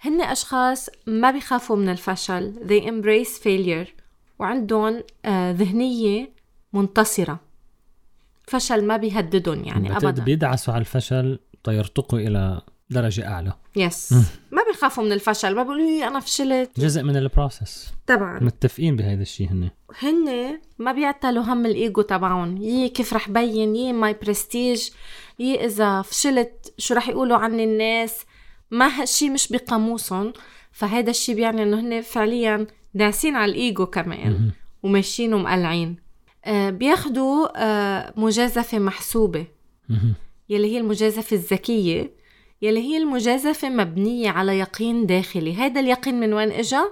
هن 0.00 0.20
أشخاص 0.20 0.90
ما 1.06 1.30
بيخافوا 1.30 1.76
من 1.76 1.88
الفشل. 1.88 2.54
They 2.54 2.84
embrace 2.84 3.42
failure. 3.42 4.00
وعندهم 4.38 5.02
آه 5.24 5.52
ذهنية 5.52 6.32
منتصرة. 6.72 7.40
فشل 8.46 8.84
ما 8.84 8.96
بيهددهم 8.96 9.64
يعني 9.64 9.96
ابدا. 9.96 10.24
بيدعسوا 10.24 10.74
على 10.74 10.80
الفشل 10.80 11.38
تيرتقوا 11.64 12.18
إلى 12.18 12.60
درجة 12.90 13.28
أعلى. 13.28 13.52
yes 13.76 14.12
ما 14.50 14.62
بيخافوا 14.70 15.04
من 15.04 15.12
الفشل. 15.12 15.54
ما 15.54 15.62
بيقولوا 15.62 15.86
لي 15.86 16.08
أنا 16.08 16.20
فشلت. 16.20 16.80
جزء 16.80 17.02
من 17.02 17.16
ال 17.16 17.25
process 17.25 17.92
طبعا. 18.06 18.38
متفقين 18.40 18.96
بهذا 18.96 19.22
الشيء 19.22 19.48
هن؟ 19.50 19.70
هن 20.02 20.58
ما 20.78 20.92
بيعتلوا 20.92 21.42
هم 21.42 21.66
الايجو 21.66 22.02
تبعهم. 22.02 22.56
يي 22.56 22.88
كيف 22.88 23.14
رح 23.14 23.30
بين؟ 23.30 23.76
يي 23.76 23.92
my 23.92 24.16
prestige 24.22 24.90
يي 25.38 25.64
إذا 25.64 26.02
فشلت 26.02 26.74
شو 26.78 26.94
رح 26.94 27.08
يقولوا 27.08 27.36
عني 27.36 27.64
الناس؟ 27.64 28.24
ما 28.70 28.86
هالشي 28.86 29.30
مش 29.30 29.48
بقاموسهم 29.52 30.32
فهذا 30.72 31.10
الشيء 31.10 31.34
بيعني 31.34 31.62
إنه 31.62 31.80
هن 31.80 32.00
فعليا 32.00 32.66
داعسين 32.94 33.36
على 33.36 33.52
الايجو 33.52 33.86
كمان. 33.86 34.50
وماشيين 34.82 35.34
ومقلعين 35.34 35.96
آه، 36.44 36.70
بياخدوا 36.70 37.48
آه، 37.56 38.12
مجازفة 38.16 38.78
محسوبة. 38.78 39.46
يلي 40.48 40.72
هي 40.74 40.78
المجازفة 40.78 41.34
الذكية 41.36 42.10
يلي 42.62 42.80
هي 42.80 42.96
المجازفة 42.96 43.68
مبنية 43.68 44.30
على 44.30 44.58
يقين 44.58 45.06
داخلي 45.06 45.54
هذا 45.54 45.80
اليقين 45.80 46.20
من 46.20 46.32
وين 46.34 46.52
إجا؟ 46.52 46.90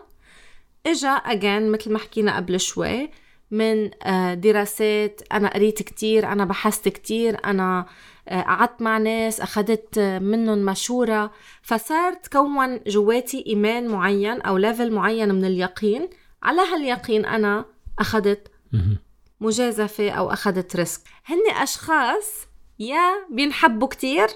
إجا 0.87 1.09
أجان 1.09 1.71
مثل 1.71 1.93
ما 1.93 1.99
حكينا 1.99 2.37
قبل 2.37 2.61
شوي 2.61 3.11
من 3.51 3.91
آه، 4.03 4.35
دراسات. 4.35 5.21
أنا 5.33 5.55
قريت 5.55 5.83
كتير 5.83 6.27
أنا 6.33 6.45
بحثت 6.45 6.89
كتير 6.89 7.45
أنا 7.45 7.87
آه، 8.29 8.41
قعدت 8.43 8.83
مع 8.83 8.99
ناس 8.99 9.41
أخدت 9.41 9.99
آه، 9.99 10.19
منهم 10.19 10.59
مشورة. 10.59 11.31
فصار 11.63 12.13
تكون 12.13 12.81
جواتي 12.87 13.45
إيمان 13.47 13.89
معين 13.89 14.41
أو 14.41 14.57
level 14.57 14.93
معين 14.93 15.35
من 15.35 15.45
اليقين. 15.45 16.09
على 16.43 16.61
هاليقين 16.61 17.25
أنا 17.25 17.65
أخدت 17.99 18.49
مهم. 18.73 18.99
مجازفة 19.41 20.11
أو 20.11 20.33
أخدت 20.33 20.77
risk. 20.77 21.01
هن 21.27 21.63
أشخاص 21.63 22.47
يا 22.79 23.27
بينحبوا 23.31 23.89
كتير 23.89 24.27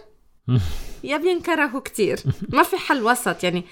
يا 1.05 1.17
بينكرهوا 1.17 1.81
كتير. 1.81 2.21
ما 2.49 2.63
في 2.63 2.77
حل 2.77 3.03
وسط. 3.03 3.45
يعني 3.45 3.65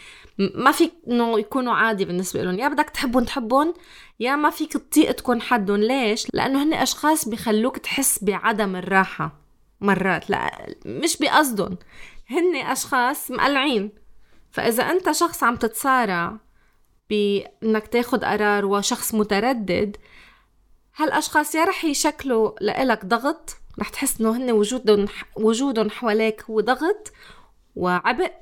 ما 0.54 0.72
في 0.72 0.90
إنه 1.08 1.38
يكونوا 1.38 1.74
عادي 1.74 2.04
بالنسبة 2.04 2.42
لهم. 2.42 2.58
يا 2.58 2.68
بدك 2.68 2.90
تحبهم 2.90 3.24
تحبهم. 3.24 3.74
يا 4.20 4.36
ما 4.36 4.50
فيك 4.50 4.72
تطيق 4.72 5.12
تكون 5.12 5.42
حدهم. 5.42 5.76
ليش؟ 5.76 6.26
لأنه 6.34 6.62
هن 6.62 6.74
أشخاص 6.74 7.28
بيخلوك 7.28 7.78
تحس 7.78 8.24
بعدم 8.24 8.76
الراحة 8.76 9.32
مرات. 9.80 10.30
لا 10.30 10.66
مش 10.86 11.16
بقصدهم. 11.16 11.78
هن 12.30 12.56
أشخاص 12.56 13.30
مقلعين. 13.30 13.90
فإذا 14.50 14.82
أنت 14.82 15.12
شخص 15.12 15.42
عم 15.42 15.56
تتصارع 15.56 16.36
بأنك 17.10 17.86
تاخد 17.86 18.24
قرار 18.24 18.64
وشخص 18.64 19.14
متردد 19.14 19.96
هالأشخاص 20.96 21.54
يا 21.54 21.64
رح 21.64 21.84
يشكلوا 21.84 22.52
لإلك 22.60 23.04
ضغط. 23.04 23.56
رح 23.80 23.88
تحس 23.88 24.20
إنه 24.20 24.36
هن 24.36 24.50
وجودهم 24.50 25.06
وجودهم 25.36 25.90
حواليك 25.90 26.42
هو 26.42 26.60
ضغط 26.60 27.12
وعبء. 27.76 28.32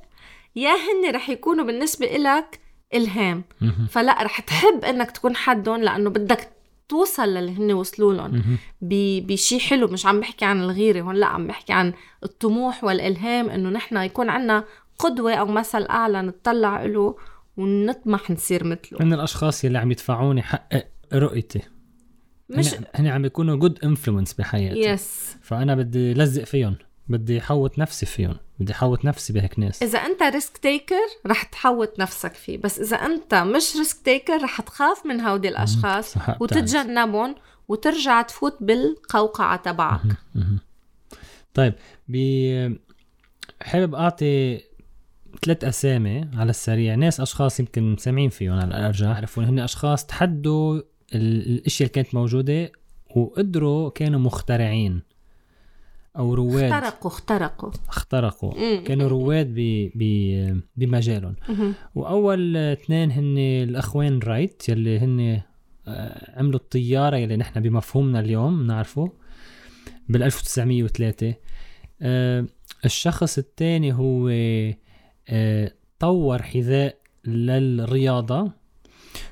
يا 0.63 0.71
هن 0.71 1.15
رح 1.15 1.31
يكونوا 1.31 1.65
بالنسبة 1.65 2.17
إلك 2.17 2.59
إلهام. 2.95 3.45
فلا 3.91 4.23
رح 4.23 4.41
تحب 4.41 4.85
إنك 4.85 5.11
تكون 5.11 5.37
حدهم 5.37 5.83
لأنه 5.83 6.11
بدك 6.11 6.49
توصل 6.89 7.29
للي 7.29 7.53
هن 7.59 7.73
وصلوا 7.73 8.15
لهم. 8.15 8.31
مهم. 8.31 8.59
ب- 8.81 9.27
بشي 9.27 9.61
حلو 9.61 9.87
مش 9.89 10.07
عم 10.07 10.21
بحكي 10.21 10.45
عن 10.45 10.61
الغيرة 10.63 11.03
هون 11.03 11.15
لا 11.15 11.27
عم 11.27 11.47
بحكي 11.47 11.73
عن 11.73 11.93
الطموح 12.23 12.85
والإلهام 12.85 13.51
إنه 13.51 13.69
نحن 13.71 13.97
يكون 13.97 14.29
عنا 14.29 14.65
قدوة 14.99 15.35
أو 15.35 15.47
مثل 15.47 15.83
أعلى 15.87 16.23
نتطلع 16.23 16.85
له 16.85 17.17
ونطمح 17.57 18.31
نصير 18.31 18.65
مثله. 18.65 18.99
هن 19.03 19.13
الأشخاص 19.13 19.65
يلي 19.65 19.79
عم 19.79 19.91
يدفعوني 19.91 20.43
حقق 20.43 20.87
رؤيتي. 21.15 21.61
مش 22.51 22.75
هن, 22.95 23.07
عم 23.07 23.23
بيكونوا 23.23 23.57
good 23.57 23.79
influence 23.85 24.33
بحياتي. 24.35 24.81
yes 24.81 25.37
فأنا 25.43 25.75
بدي 25.75 26.15
لزق 26.15 26.45
فيهم. 26.45 26.77
بدي 27.09 27.41
حوط 27.41 27.79
نفسي 27.79 28.07
فيهم 28.07 28.37
بدي 28.59 28.75
حوط 28.75 29.05
نفسي 29.05 29.33
بهيك 29.33 29.59
ناس. 29.59 29.83
إذا 29.83 29.99
أنت 29.99 30.23
risk 30.23 30.57
taker 30.57 30.95
رح 31.27 31.43
تحوط 31.43 32.01
نفسك 32.01 32.33
فيه 32.35 32.59
بس 32.59 32.79
إذا 32.81 32.97
أنت 32.97 33.35
مش 33.35 33.77
risk 33.77 34.03
taker 34.05 34.43
رح 34.43 34.61
تخاف 34.61 35.07
من 35.07 35.21
هودي 35.21 35.49
الأشخاص. 35.49 36.15
وتتجنبهم 36.41 37.35
وترجع 37.69 38.23
تفوت 38.23 38.57
بالقوقعة 38.61 39.57
تبعك. 39.57 40.01
طيب 41.55 41.75
بي 42.09 42.79
حابب 43.63 43.95
أعطي 43.95 44.61
ثلاث 45.45 45.65
أسامي 45.65 46.31
على 46.35 46.51
السريع. 46.51 46.95
ناس 46.95 47.21
أشخاص 47.21 47.61
يمكن 47.61 47.97
سامعين 47.99 48.31
فيهم 48.31 48.53
على 48.53 48.65
الارجح 48.65 49.07
يعرفون 49.07 49.45
هن 49.45 49.59
أشخاص 49.59 50.07
تحدوا 50.07 50.75
ال- 51.15 51.47
الأشياء 51.59 51.89
اللي 51.89 52.03
كانت 52.03 52.15
موجودة 52.15 52.73
وقدروا 53.17 53.91
كانوا 53.91 54.21
مخترعين. 54.21 55.03
أو 56.17 56.35
رواد. 56.35 56.73
اخترقوا 56.73 57.11
اخترقوا. 57.11 57.71
اخترقوا. 57.89 58.79
كانوا 58.79 59.09
رواد 59.09 59.55
ب 59.55 59.91
ب 59.95 60.61
بمجالهم. 60.77 61.37
وأول 61.95 62.57
اثنين 62.57 63.11
هن 63.11 63.39
الاخوين 63.39 64.19
رايت 64.19 64.69
يلي 64.69 64.99
هن 64.99 65.41
آه، 65.89 66.41
عملوا 66.41 66.61
الطيارة 66.61 67.17
يلي 67.17 67.37
نحن 67.37 67.61
بمفهومنا 67.61 68.21
اليوم 68.21 68.63
بنعرفه 68.63 69.13
بال 70.09 70.23
1903 70.23 71.35
آه، 72.03 72.47
الشخص 72.85 73.39
الثاني 73.39 73.93
هو 73.93 74.29
آه، 75.29 75.73
طور 75.99 76.43
حذاء 76.43 76.99
للرياضة. 77.25 78.53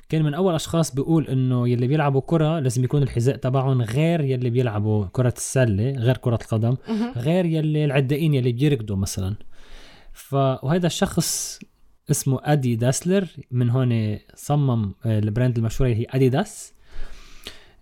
كان 0.09 0.23
من 0.23 0.33
أول 0.33 0.55
أشخاص 0.55 0.95
بيقول 0.95 1.27
إنه 1.27 1.69
يلي 1.69 1.87
بيلعبوا 1.87 2.21
كرة 2.25 2.59
لازم 2.59 2.83
يكون 2.83 3.03
الحذاء 3.03 3.35
تبعهم 3.35 3.81
غير 3.81 4.21
يلي 4.21 4.49
بيلعبوا 4.49 5.05
كرة 5.11 5.33
السلة 5.37 5.91
غير 5.91 6.17
كرة 6.17 6.39
القدم. 6.41 6.77
غير 7.15 7.45
يلي 7.45 7.85
العدائين 7.85 8.33
يلي 8.33 8.51
بيركضوا 8.51 8.95
مثلا. 8.95 9.35
ف 10.13 10.33
وهذا 10.33 10.87
الشخص 10.87 11.59
اسمه 12.11 12.39
أدي 12.43 12.75
داسلر 12.75 13.27
من 13.51 13.69
هون 13.69 14.19
صمم 14.35 14.93
آه، 15.05 15.19
البراند 15.19 15.57
المشهوره 15.57 15.91
اللي 15.91 16.01
هي 16.01 16.05
أديداس 16.09 16.73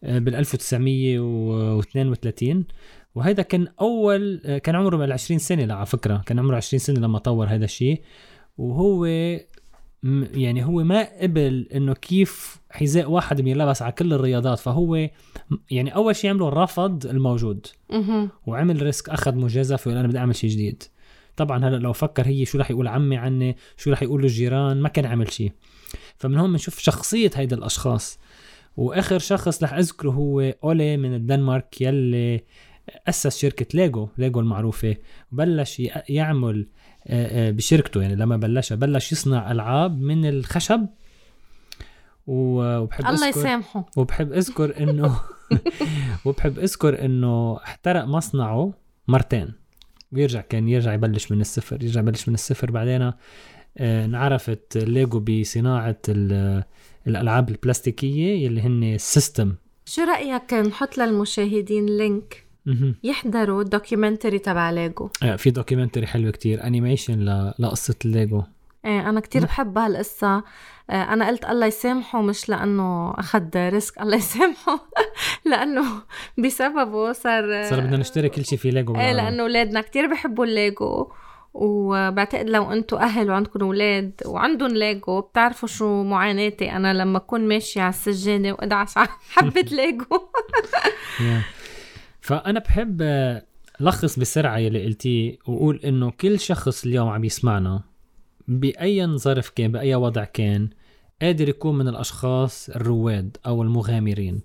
بال 0.03 0.35
1932 0.35 2.65
وهذا 3.15 3.43
كان 3.43 3.67
أول 3.81 4.41
آه، 4.45 4.57
كان 4.57 4.75
عمره 4.75 4.97
بال 4.97 5.11
20 5.11 5.39
سنة 5.39 5.73
على 5.73 5.85
فكرة 5.85 6.23
كان 6.25 6.39
عمره 6.39 6.55
20 6.55 6.79
سنة 6.79 6.99
لما 6.99 7.19
طور 7.19 7.47
هذا 7.47 7.65
الشيء. 7.65 8.01
وهو 8.57 9.05
يعني 10.33 10.65
هو 10.65 10.83
ما 10.83 11.21
قبل 11.21 11.67
إنه 11.75 11.93
كيف 11.93 12.61
حذاء 12.69 13.11
واحد 13.11 13.41
بينلبس 13.41 13.81
على 13.81 13.91
كل 13.91 14.13
الرياضات 14.13 14.59
فهو 14.59 15.09
يعني 15.71 15.95
أول 15.95 16.15
شيء 16.15 16.29
عمله 16.29 16.49
رفض 16.49 17.05
الموجود. 17.05 17.67
وعمل 18.45 18.81
risk 18.81 19.09
أخذ 19.09 19.35
مجازفة 19.35 19.89
وقال 19.89 19.99
أنا 19.99 20.07
بدي 20.07 20.17
أعمل 20.17 20.35
شيء 20.35 20.49
جديد. 20.49 20.83
طبعا 21.37 21.65
هلأ 21.65 21.77
لو 21.77 21.93
فكر 21.93 22.27
هي 22.27 22.45
شو 22.45 22.57
رح 22.57 22.71
يقول 22.71 22.87
عمي 22.87 23.17
عني 23.17 23.57
شو 23.77 23.91
رح 23.91 24.03
يقولوا 24.03 24.25
الجيران 24.25 24.81
ما 24.81 24.89
كان 24.89 25.05
عمل 25.05 25.31
شيء 25.31 25.51
فمن 26.17 26.37
هون 26.37 26.51
بنشوف 26.51 26.79
شخصية 26.79 27.31
هيدا 27.35 27.55
الأشخاص. 27.55 28.19
وآخر 28.77 29.19
شخص 29.19 29.63
رح 29.63 29.73
أذكره 29.73 30.11
هو 30.11 30.41
أولي 30.63 30.97
من 30.97 31.13
الدنمارك 31.13 31.81
يلي 31.81 32.43
أسس 33.07 33.37
شركة 33.37 33.65
Lego 33.73 34.09
Lego 34.17 34.39
المعروفة. 34.39 34.95
وبلش 35.31 35.81
يعمل 36.09 36.67
بشركته. 37.51 38.01
يعني 38.01 38.15
لما 38.15 38.37
بلش 38.37 38.73
بلش 38.73 39.11
يصنع 39.11 39.51
ألعاب 39.51 40.01
من 40.01 40.25
الخشب. 40.29 40.85
وبحب 42.27 43.05
الله 43.05 43.27
يسامحه. 43.27 43.85
وبحب 43.97 44.33
أذكر 44.33 44.83
إنه 44.83 45.19
وبحب 46.25 46.59
أذكر 46.59 47.05
إنه 47.05 47.57
احترق 47.63 48.03
مصنعه 48.05 48.73
مرتين. 49.07 49.53
ويرجع 50.11 50.41
كان 50.41 50.67
يرجع 50.67 50.93
يبلش 50.93 51.31
من 51.31 51.41
الصفر 51.41 51.83
يرجع 51.83 51.99
يبلش 52.01 52.27
من 52.29 52.33
الصفر. 52.33 52.71
بعدين 52.71 53.11
آه، 53.77 54.05
انعرفت 54.05 54.77
ليجو 54.77 55.19
بصناعة 55.19 55.97
ال- 56.09 56.63
الألعاب 57.07 57.49
البلاستيكية 57.49 58.45
يلي 58.45 58.61
هن 58.61 58.83
ال 58.83 58.93
system 58.93 59.53
شو 59.85 60.01
رأيك 60.01 60.53
نحط 60.53 60.97
للمشاهدين 60.97 61.85
link. 61.97 62.44
يحضروا 63.03 63.61
ال 63.61 63.68
documentary 63.68 64.39
تبع 64.39 64.71
ليجو. 64.71 65.09
آه، 65.23 65.35
في 65.35 65.51
documentary 65.51 66.07
حلو 66.07 66.31
كتير. 66.31 66.63
animation 66.63 67.19
ل... 67.19 67.53
لقصة 67.59 67.95
الليجو 68.05 68.43
إيه 68.85 69.09
أنا 69.09 69.19
كتير 69.19 69.45
بحب 69.45 69.77
هالقصة. 69.77 70.43
آه، 70.89 71.13
أنا 71.13 71.27
قلت 71.27 71.45
الله 71.45 71.65
يسامحه 71.65 72.21
مش 72.21 72.49
لأنه 72.49 73.13
أخذ 73.19 73.49
risk 73.55 74.01
الله 74.01 74.17
يسامحه 74.17 74.79
لأنه 75.49 75.83
بسببه 76.37 77.11
صار 77.11 77.63
صار 77.69 77.79
بدنا 77.79 77.97
نشتري 77.97 78.29
كل 78.29 78.45
شيء 78.45 78.57
في 78.57 78.71
ليجو 78.71 78.95
إيه. 78.95 79.11
لأنه 79.11 79.43
أولادنا 79.43 79.81
كتير 79.81 80.07
بحبوا 80.07 80.45
الليجو. 80.45 81.11
وبعتقد 81.53 82.49
لو 82.49 82.71
أنتم 82.71 82.97
أهل 82.97 83.29
وعندكم 83.29 83.61
أولاد 83.61 84.11
وعندهم 84.25 84.71
ليجو 84.71 85.21
بتعرفوا 85.21 85.67
شو 85.67 86.03
معاناتي. 86.03 86.71
أنا 86.71 86.93
لما 86.93 87.17
أكون 87.17 87.47
ماشية 87.47 87.81
على 87.81 87.89
السجاده 87.89 88.51
وادعس 88.51 88.97
على 88.97 89.07
حبة 89.33 89.61
ليجو. 89.61 90.05
فأنا 92.25 92.59
بحب 92.59 93.01
آه، 93.01 93.45
لخص 93.79 94.19
بسرعة 94.19 94.57
يلي 94.57 94.85
قلتيه 94.85 95.37
وأقول 95.47 95.79
إنه 95.85 96.11
كل 96.11 96.39
شخص 96.39 96.85
اليوم 96.85 97.09
عم 97.09 97.23
يسمعنا 97.23 97.83
بأي 98.47 99.07
ظرف 99.07 99.49
كان 99.49 99.71
بأي 99.71 99.95
وضع 99.95 100.23
كان 100.23 100.69
قادر 101.21 101.49
يكون 101.49 101.77
من 101.77 101.87
الأشخاص 101.87 102.69
الرواد 102.69 103.37
أو 103.45 103.63
المغامرين. 103.63 104.41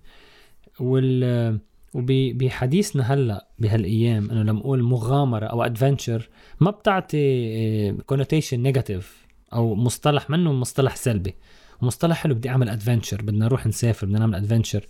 وال 0.81 1.61
وبحديثنا 1.95 3.15
هلأ 3.15 3.49
بهالأيام 3.59 4.31
إنه 4.31 4.43
لما 4.43 4.61
نقول 4.61 4.83
مغامرة 4.83 5.47
أو 5.47 5.63
adventure 5.63 6.29
ما 6.61 6.71
بتعطي 6.71 7.93
connotation 7.93 8.61
negative 8.61 9.27
أو 9.53 9.75
مصطلح 9.75 10.31
منه 10.31 10.53
مصطلح 10.53 10.97
سلبي. 10.97 11.35
مصطلح 11.83 12.17
حلو 12.17 12.35
بدي 12.35 12.49
أعمل 12.49 12.69
adventure 12.69 13.23
بدنا 13.23 13.45
نروح 13.45 13.67
نسافر 13.67 14.07
بدنا 14.07 14.19
نعمل 14.19 14.35
adventure 14.35 14.87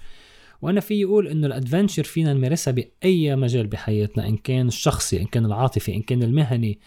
وأنا 0.62 0.80
فيي 0.80 1.00
قول 1.00 1.28
إنه 1.28 1.46
ال 1.46 1.52
adventure 1.52 2.04
فينا 2.04 2.32
نمارسها 2.32 2.72
بأي 2.72 3.36
مجال 3.36 3.66
بحياتنا 3.66 4.26
إن 4.28 4.36
كان 4.36 4.68
الشخصي 4.68 5.20
إن 5.20 5.26
كان 5.26 5.44
العاطفي 5.44 5.94
إن 5.94 6.02
كان 6.02 6.22
المهني 6.22 6.78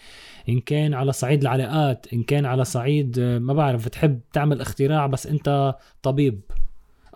إن 0.48 0.60
كان 0.60 0.94
على 0.94 1.12
صعيد 1.12 1.40
العلاقات 1.40 2.06
إن 2.12 2.22
كان 2.22 2.46
على 2.46 2.64
صعيد 2.64 3.18
آه، 3.18 3.38
ما 3.38 3.52
بعرف 3.54 3.88
تحب 3.88 4.20
تعمل 4.32 4.60
اختراع 4.60 5.06
بس 5.06 5.26
أنت 5.26 5.74
طبيب 6.02 6.40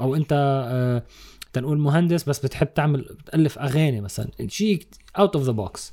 أو 0.00 0.14
أنت 0.14 0.32
آه، 0.70 1.02
تنقول 1.52 1.78
مهندس 1.78 2.28
بس 2.28 2.38
بتحب 2.40 2.74
تعمل 2.74 3.00
بتألف 3.00 3.58
أغاني 3.58 4.00
مثلا. 4.00 4.28
شيء 4.46 4.82
out 5.18 5.36
of 5.36 5.44
the 5.44 5.52
box 5.52 5.92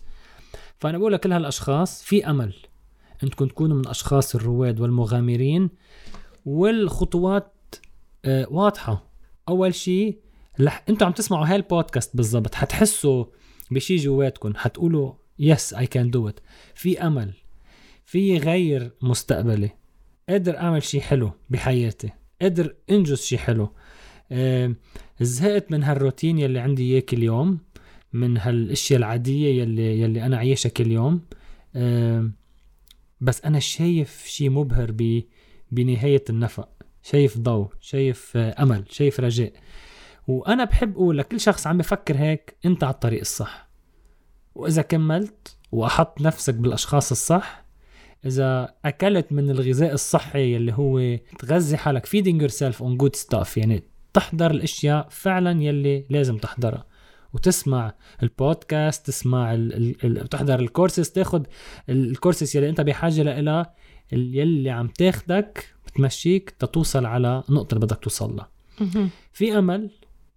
فأنا 0.79 0.97
بقول 0.97 1.13
لكل 1.13 1.31
هالأشخاص 1.33 2.03
في 2.03 2.29
أمل 2.29 2.53
انكم 3.23 3.47
تكونوا 3.47 3.75
من 3.75 3.81
الأشخاص 3.83 4.35
الرواد 4.35 4.79
والمغامرين 4.79 5.69
والخطوات 6.45 7.53
آه، 8.25 8.47
واضحة. 8.49 9.05
أول 9.49 9.75
شيء 9.75 10.19
رح 10.61 10.83
أنتوا 10.89 11.07
عم 11.07 11.13
تسمعوا 11.13 11.45
هاي 11.45 11.55
البودكاست 11.55 12.17
بالضبط 12.17 12.55
حتحسوا 12.55 13.25
بشي 13.71 13.95
جواتكم 13.95 14.53
حتقولوا 14.55 15.13
yes 15.39 15.73
I 15.73 15.87
can 15.87 16.11
do 16.11 16.29
it 16.29 16.39
في 16.73 17.01
أمل 17.01 17.33
في 18.05 18.37
غير 18.37 18.91
مستقبلي. 19.01 19.69
قادر 20.29 20.57
أعمل 20.57 20.83
شي 20.83 21.01
حلو 21.01 21.31
بحياتي. 21.49 22.09
قادر 22.41 22.75
أنجز 22.91 23.21
شي 23.21 23.37
حلو. 23.37 23.69
آه، 24.31 24.75
زهقت 25.21 25.71
من 25.71 25.83
هالروتين 25.83 26.39
يلي 26.39 26.59
عندي 26.59 26.93
اياه 26.93 26.99
كل 26.99 27.23
يوم 27.23 27.59
من 28.13 28.37
هالأشياء 28.37 28.99
العادية 28.99 29.61
يلي 29.61 29.99
يلي 29.99 30.25
أنا 30.25 30.37
عايشها 30.37 30.69
كل 30.69 30.91
يوم 30.91 31.21
آه، 31.75 32.29
بس 33.21 33.41
أنا 33.45 33.59
شايف 33.59 34.25
شي 34.27 34.49
مبهر 34.49 34.91
ب 34.91 35.23
بنهاية 35.71 36.23
النفق. 36.29 36.69
شايف 37.03 37.37
ضوء 37.37 37.67
شايف 37.81 38.37
أمل 38.37 38.85
شايف 38.89 39.19
رجاء. 39.19 39.53
وأنا 40.27 40.63
بحب 40.63 40.95
أقول 40.95 41.17
لكل 41.17 41.39
شخص 41.39 41.67
عم 41.67 41.77
بفكر 41.77 42.17
هيك 42.17 42.57
أنت 42.65 42.83
على 42.83 42.93
الطريق 42.93 43.19
الصح. 43.19 43.69
وإذا 44.55 44.81
كملت 44.81 45.57
وأحط 45.71 46.21
نفسك 46.21 46.53
بالأشخاص 46.53 47.11
الصح 47.11 47.65
إذا 48.25 48.73
أكلت 48.85 49.31
من 49.31 49.49
الغذاء 49.49 49.93
الصحي 49.93 50.55
اللي 50.55 50.73
هو 50.73 51.17
تغذي 51.39 51.77
حالك 51.77 52.05
feeding 52.05 52.41
yourself 52.41 52.75
on 52.75 52.97
good 53.03 53.19
stuff 53.21 53.57
يعني 53.57 53.83
تحضر 54.13 54.51
الأشياء 54.51 55.07
فعلا 55.09 55.63
يلي 55.63 56.05
لازم 56.09 56.37
تحضرها. 56.37 56.85
وتسمع 57.33 57.93
البودكاست 58.23 59.07
تسمع 59.07 59.53
ال 59.53 59.73
ال 59.73 60.21
ال 60.21 60.27
تحضر 60.27 60.59
الكورسز 60.59 61.09
تاخد 61.09 61.47
الكورسز 61.89 62.57
يلي 62.57 62.69
أنت 62.69 62.81
بحاجة 62.81 63.23
لها 63.23 63.73
يلي 64.11 64.69
عم 64.69 64.87
تاخدك 64.87 65.75
بتمشيك 65.87 66.49
تتوصل 66.49 67.05
على 67.05 67.43
نقطة 67.49 67.73
اللي 67.75 67.85
بدك 67.85 67.97
توصل 67.99 68.35
لها. 68.35 68.49
في 69.33 69.57
أمل 69.57 69.89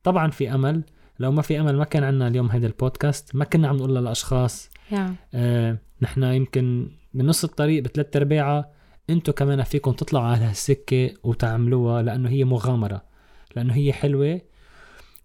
طبعا 0.09 0.31
في 0.31 0.55
أمل. 0.55 0.83
لو 1.19 1.33
ما 1.33 1.43
في 1.43 1.61
أمل 1.61 1.77
ما 1.77 1.85
كان 1.85 2.05
عندنا 2.05 2.29
اليوم 2.29 2.51
هيدا 2.51 2.67
البودكاست. 2.67 3.35
ما 3.35 3.45
كنا 3.45 3.69
عم 3.69 3.77
نقول 3.77 3.95
للأشخاص 3.95 4.71
yeah. 4.91 4.95
آه 5.35 5.79
نحن 6.03 6.23
يمكن 6.23 6.91
بنص 7.15 7.45
الطريق 7.45 7.83
بثلاث 7.83 8.17
أرباعها 8.17 8.71
أنتم 9.11 9.33
كمان 9.33 9.63
فيكم 9.63 9.93
تطلعوا 9.93 10.25
على 10.25 10.45
هالسكة 10.45 11.11
وتعملوها 11.23 12.03
لأنه 12.03 12.29
هي 12.29 12.45
مغامرة 12.45 13.03
لأنه 13.57 13.75
هي 13.75 13.93
حلوة 13.93 14.41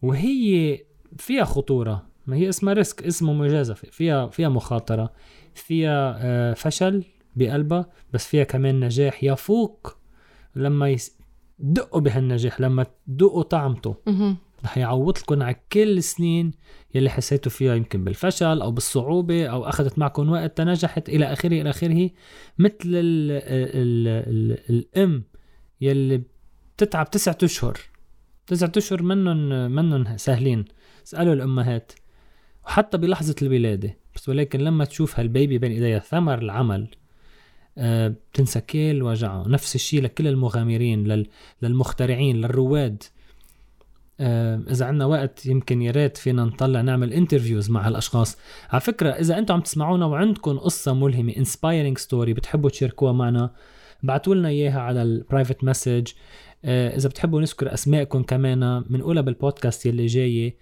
وهي 0.01 0.79
فيها 1.17 1.43
خطورة. 1.43 2.05
ما 2.27 2.35
هي 2.35 2.49
اسمها 2.49 2.73
risk 2.73 3.03
اسمه 3.03 3.33
مجازفه 3.33 3.87
فيها 3.91 4.27
فيها 4.27 4.49
مخاطرة 4.49 5.13
فيها 5.55 6.17
آه 6.21 6.53
فشل 6.53 7.03
بقلبها 7.35 7.85
بس 8.13 8.27
فيها 8.27 8.43
كمان 8.43 8.79
نجاح 8.79 9.23
يفوق 9.23 9.97
لما 10.55 10.89
يس... 10.89 11.17
دقوا 11.59 12.01
بهالنجاح 12.01 12.61
لما 12.61 12.85
تدوقوا 13.07 13.43
طعمته. 13.43 13.95
رح 14.65 14.77
يعوض 14.77 15.17
لكم 15.17 15.43
على 15.43 15.55
كل 15.73 15.97
السنين 15.97 16.51
يلي 16.95 17.09
حسيتوا 17.09 17.51
فيها 17.51 17.75
يمكن 17.75 18.03
بالفشل 18.03 18.61
أو 18.61 18.71
بالصعوبة 18.71 19.45
أو 19.45 19.69
أخذت 19.69 19.99
معكم 19.99 20.29
وقت 20.29 20.57
تنجحت 20.57 21.09
إلى 21.09 21.33
آخره 21.33 21.61
إلى 21.61 21.69
آخره. 21.69 22.09
مثل 22.59 22.73
ال 22.85 23.31
ال 23.31 24.07
ال 24.07 24.59
الأم 24.69 25.23
يلي 25.81 26.23
بتتعب 26.77 27.11
تسعة 27.11 27.37
أشهر. 27.43 27.77
تسعة 28.47 28.71
أشهر 28.77 29.03
منهم 29.03 29.71
منهم 29.71 30.17
سهلين. 30.17 30.65
اسالوا 31.07 31.33
الأمهات. 31.33 31.91
وحتى 32.65 32.97
بلحظة 32.97 33.35
الولادة. 33.41 33.97
بس 34.15 34.29
ولكن 34.29 34.59
لما 34.59 34.85
تشوف 34.85 35.19
هال 35.19 35.32
baby 35.32 35.57
بين 35.57 35.71
إيديها 35.71 35.99
ثمر 35.99 36.39
العمل 36.39 36.87
آه، 37.77 38.07
بتنسى 38.07 38.61
كل 38.61 39.03
وجعه. 39.03 39.43
نفس 39.47 39.75
الشيء 39.75 40.01
لكل 40.01 40.27
المغامرين 40.27 41.25
للمخترعين 41.61 42.41
للرواد. 42.41 43.03
إذا 44.71 44.85
عندنا 44.85 45.05
وقت 45.05 45.45
يمكن 45.45 45.81
يا 45.81 45.91
ريت 45.91 46.17
فينا 46.17 46.45
نطلع 46.45 46.81
نعمل 46.81 47.13
interviews 47.13 47.69
مع 47.69 47.87
هالأشخاص. 47.87 48.37
على 48.69 48.81
فكرة 48.81 49.09
إذا 49.09 49.37
أنتم 49.37 49.53
عم 49.53 49.61
تسمعونا 49.61 50.05
وعندكم 50.05 50.57
قصة 50.57 50.93
ملهمة 50.93 51.33
inspiring 51.37 51.97
story 51.97 52.33
بتحبوا 52.33 52.69
تشاركوها 52.69 53.11
معنا 53.11 53.51
ابعتوا 54.03 54.35
لنا 54.35 54.49
إياها 54.49 54.79
على 54.79 55.01
ال 55.01 55.09
private 55.09 55.63
message 55.63 56.07
آه، 56.65 56.97
إذا 56.97 57.09
بتحبوا 57.09 57.41
نذكر 57.41 57.73
أسماءكم 57.73 58.23
كمان 58.23 58.83
بنقولها 58.89 59.21
بالبودكاست 59.21 59.85
يلي 59.85 60.05
جاي 60.05 60.57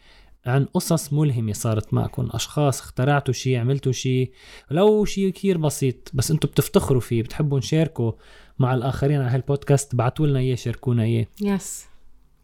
عن 0.46 0.66
قصص 0.66 1.14
ملهمة 1.14 1.54
صارت 1.54 1.94
معكم. 1.94 2.30
أشخاص 2.32 2.82
اخترعتوا 2.82 3.34
شيء 3.34 3.58
عملتوا 3.58 3.92
شيء 3.92 4.32
لو 4.72 5.06
شيء 5.06 5.30
كثير 5.30 5.58
بسيط 5.58 6.12
بس 6.14 6.32
أنتم 6.32 6.50
بتفتخروا 6.50 7.02
فيه 7.02 7.24
بتحبوا 7.24 7.58
نشاركوا 7.58 8.12
مع 8.60 8.74
الآخرين 8.74 9.22
على 9.22 9.30
هالبودكاست 9.30 9.96
بعتوا 9.96 10.28
لنا 10.28 10.40
إياه 10.40 10.56
شاركونا 10.56 11.04
إياه. 11.04 11.26
yes 11.42 11.91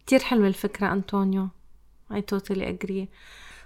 كتير 0.07 0.19
حلوة 0.19 0.47
الفكرة 0.47 0.93
أنطونيو. 0.93 1.47
I 2.13 2.17
totally 2.17 2.63
agree. 2.63 3.07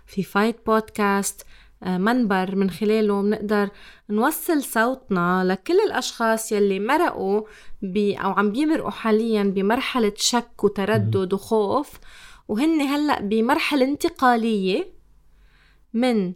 في 0.06 0.24
Fight 0.24 0.66
Podcast 0.66 1.46
آه، 1.84 1.98
منبر 1.98 2.56
من 2.56 2.70
خلاله 2.70 3.22
بنقدر 3.22 3.70
نوصل 4.10 4.64
صوتنا 4.64 5.44
لكل 5.44 5.80
الأشخاص 5.88 6.52
يلي 6.52 6.80
مرقوا 6.80 7.42
بي 7.82 8.16
أو 8.16 8.32
عم 8.32 8.52
بيمرقوا 8.52 8.90
حاليا 8.90 9.44
بمرحلة 9.44 10.14
شك 10.16 10.64
وتردد 10.64 11.34
وخوف. 11.34 12.00
وهن 12.48 12.82
هلأ 12.82 13.22
بمرحلة 13.22 13.86
انتقالية 13.86 14.94
من 15.94 16.34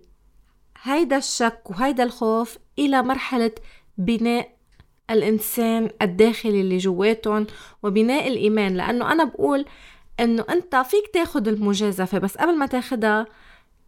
هيدا 0.82 1.18
الشك 1.18 1.70
وهيدا 1.70 2.04
الخوف 2.04 2.58
إلى 2.80 3.02
مرحلة 3.02 3.52
بناء 3.98 4.56
الإنسان 5.10 5.90
الداخلي 6.02 6.62
اللي 6.62 6.78
جواتهم 6.78 7.48
وبناء 7.84 8.28
الإيمان. 8.28 8.78
لأنه 8.78 9.12
أنا 9.12 9.24
بقول 9.24 9.66
إنه 10.20 10.46
أنت 10.50 10.76
فيك 10.76 11.08
تاخد 11.14 11.48
المجازفة 11.48 12.18
بس 12.18 12.38
قبل 12.38 12.58
ما 12.58 12.66
تاخدها 12.66 13.26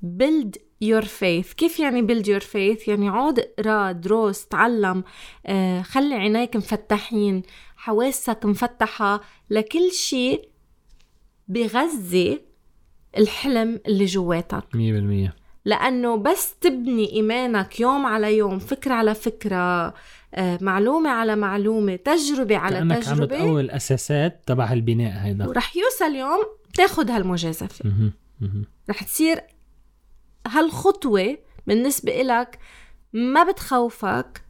build 0.03 0.57
your 0.83 1.03
faith. 1.05 1.53
كيف 1.53 1.79
يعني 1.79 2.07
build 2.07 2.25
your 2.25 2.43
faith 2.43 2.87
يعني 2.87 3.09
عود 3.09 3.39
اقرا 3.39 3.91
دروس 3.91 4.45
تعلم. 4.45 5.03
آه، 5.45 5.81
خلي 5.81 6.15
عينيك 6.15 6.55
مفتحين 6.55 7.43
حواسك 7.77 8.45
مفتحة 8.45 9.21
لكل 9.49 9.91
شيء 9.91 10.49
بغذي 11.47 12.41
الحلم 13.17 13.79
اللي 13.87 14.05
جواتك. 14.05 14.63
100% 14.73 15.33
لأنه 15.65 16.15
بس 16.17 16.55
تبني 16.61 17.13
إيمانك 17.13 17.79
يوم 17.79 18.05
على 18.05 18.37
يوم 18.37 18.59
فكرة 18.59 18.93
على 18.93 19.15
فكرة. 19.15 19.93
معلومة 20.61 21.09
على 21.09 21.35
معلومة 21.35 21.95
تجربة 21.95 22.57
على 22.57 22.75
كأنك 22.77 23.03
تجربة. 23.03 23.21
عم 23.21 23.27
بتقوي 23.27 23.61
الأساسات 23.61 24.43
تبع 24.45 24.73
البناء 24.73 25.25
هيدا. 25.25 25.47
ورح 25.47 25.75
يوصل 25.75 26.15
يوم 26.15 26.43
تاخد 26.73 27.11
هالمجازفة. 27.11 28.11
رح 28.89 29.03
تصير 29.03 29.41
هالخطوة 30.47 31.37
بالنسبة 31.67 32.21
إلك 32.21 32.59
ما 33.13 33.43
بتخوفك 33.43 34.41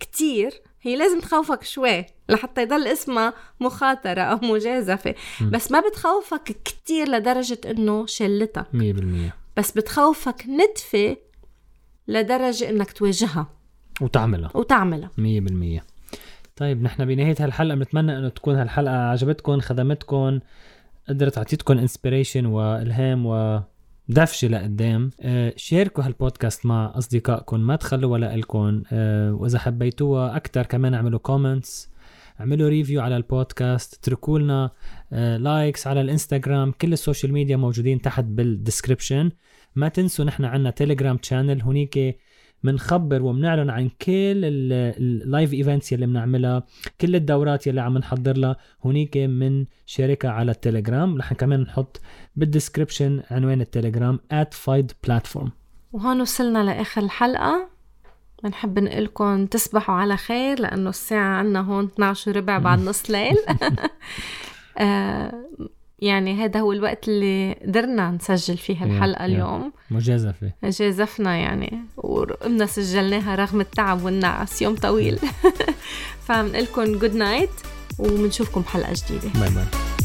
كتير. 0.00 0.62
هي 0.82 0.96
لازم 0.96 1.20
تخوفك 1.20 1.62
شوي 1.64 2.06
لحتى 2.28 2.62
يضل 2.62 2.86
اسمها 2.86 3.34
مخاطرة 3.60 4.20
أو 4.20 4.38
مجازفة. 4.42 5.14
م. 5.40 5.50
بس 5.50 5.72
ما 5.72 5.80
بتخوفك 5.80 6.42
كتير 6.64 7.08
لدرجة 7.08 7.58
إنه 7.70 8.06
شلتك. 8.06 8.66
100% 8.72 9.32
بس 9.56 9.70
بتخوفك 9.70 10.44
نتفة 10.48 11.16
لدرجة 12.08 12.70
إنك 12.70 12.92
تواجهها 12.92 13.55
وتعملها. 14.00 14.50
وتعملها. 14.54 15.10
100% 15.18 15.82
طيب 16.56 16.82
نحن 16.82 17.04
بنهاية 17.04 17.34
هالحلقة 17.40 17.74
بنتمنى 17.76 18.18
إنه 18.18 18.28
تكون 18.28 18.54
هالحلقة 18.56 18.96
عجبتكم 18.96 19.60
خدمتكم 19.60 20.40
قدرت 21.08 21.34
تعطيتكم 21.34 21.78
inspiration 21.78 22.46
وإلهام 22.46 23.26
ودفشة 23.26 24.48
لقدام 24.48 25.10
آه 25.20 25.52
شاركوا 25.56 26.04
هالبودكاست 26.04 26.66
مع 26.66 26.92
اصدقائكم 26.98 27.60
ما 27.60 27.76
تخلوها 27.76 28.12
لإلكم 28.12 28.82
آه 28.92 29.32
وإذا 29.34 29.58
حبيتوها 29.58 30.36
أكثر 30.36 30.62
كمان 30.62 30.94
اعملوا 30.94 31.18
comments 31.18 31.90
اعملوا 32.40 32.68
review 32.68 33.00
على 33.00 33.16
البودكاست 33.16 33.94
اتركوا 33.94 34.38
لنا 34.38 34.70
آه 35.12 35.36
likes 35.36 35.86
على 35.86 36.00
الإنستغرام. 36.00 36.72
كل 36.72 36.92
ال 36.92 36.98
social 36.98 37.32
media 37.32 37.56
موجودين 37.56 38.00
تحت 38.00 38.24
بال 38.24 38.40
description 38.40 39.30
ما 39.74 39.88
تنسوا 39.88 40.24
نحن 40.24 40.44
عنا 40.44 40.70
Telegram 40.70 41.18
channel 41.22 41.62
هونيك 41.62 42.18
بنخبر 42.64 43.22
وبنعلن 43.22 43.70
عن 43.70 43.88
كل 43.88 44.44
ال 44.44 44.66
live 44.66 45.52
events 45.52 45.92
يلي 45.92 46.06
بنعملها 46.06 46.62
كل 47.00 47.14
الدورات 47.16 47.66
يلي 47.66 47.80
عم 47.80 47.98
نحضر 47.98 48.36
لها. 48.36 48.56
هونيك 48.86 49.16
منشاركها 49.16 50.28
على 50.28 50.50
التليجرام. 50.50 51.18
رح 51.18 51.32
كمان 51.32 51.60
نحط 51.60 52.00
بال 52.36 52.49
description 52.49 53.22
عنوان 53.30 53.60
التليجرام 53.60 54.20
at 54.32 54.54
fight 54.54 55.10
platform. 55.10 55.48
وهون 55.92 56.20
وصلنا 56.20 56.64
لآخر 56.64 57.02
الحلقة. 57.02 57.68
بنحب 58.44 58.78
نقلكم 58.78 59.46
تصبحوا 59.46 59.94
على 59.94 60.16
خير 60.16 60.60
لأنه 60.60 60.90
الساعة 60.90 61.38
عنا 61.38 61.60
هون 61.60 61.84
12 61.84 62.36
ربع 62.36 62.58
بعد 62.58 62.78
نص 62.78 63.10
ليل. 63.10 63.36
آه 64.78 65.32
يعني 65.98 66.44
هذا 66.44 66.60
هو 66.60 66.72
الوقت 66.72 67.08
اللي 67.08 67.52
قدرنا 67.52 68.10
نسجل 68.10 68.56
فيه 68.56 68.84
الحلقة. 68.84 69.24
اليوم. 69.24 69.72
مجازفة. 69.90 70.52
جازفنا 70.64 71.36
يعني. 71.36 71.78
وقمنا 71.96 72.66
سجلناها 72.66 73.34
رغم 73.34 73.60
التعب 73.60 74.04
والنعس 74.04 74.62
يوم 74.62 74.74
طويل. 74.74 75.18
فبنقول 76.26 76.62
لكم 76.64 76.98
good 76.98 77.14
night 77.14 77.50
وبنشوفكم 77.98 78.60
بحلقة 78.60 78.92
جديدة. 78.92 79.40
bye 79.40 79.50
باي 79.50 79.95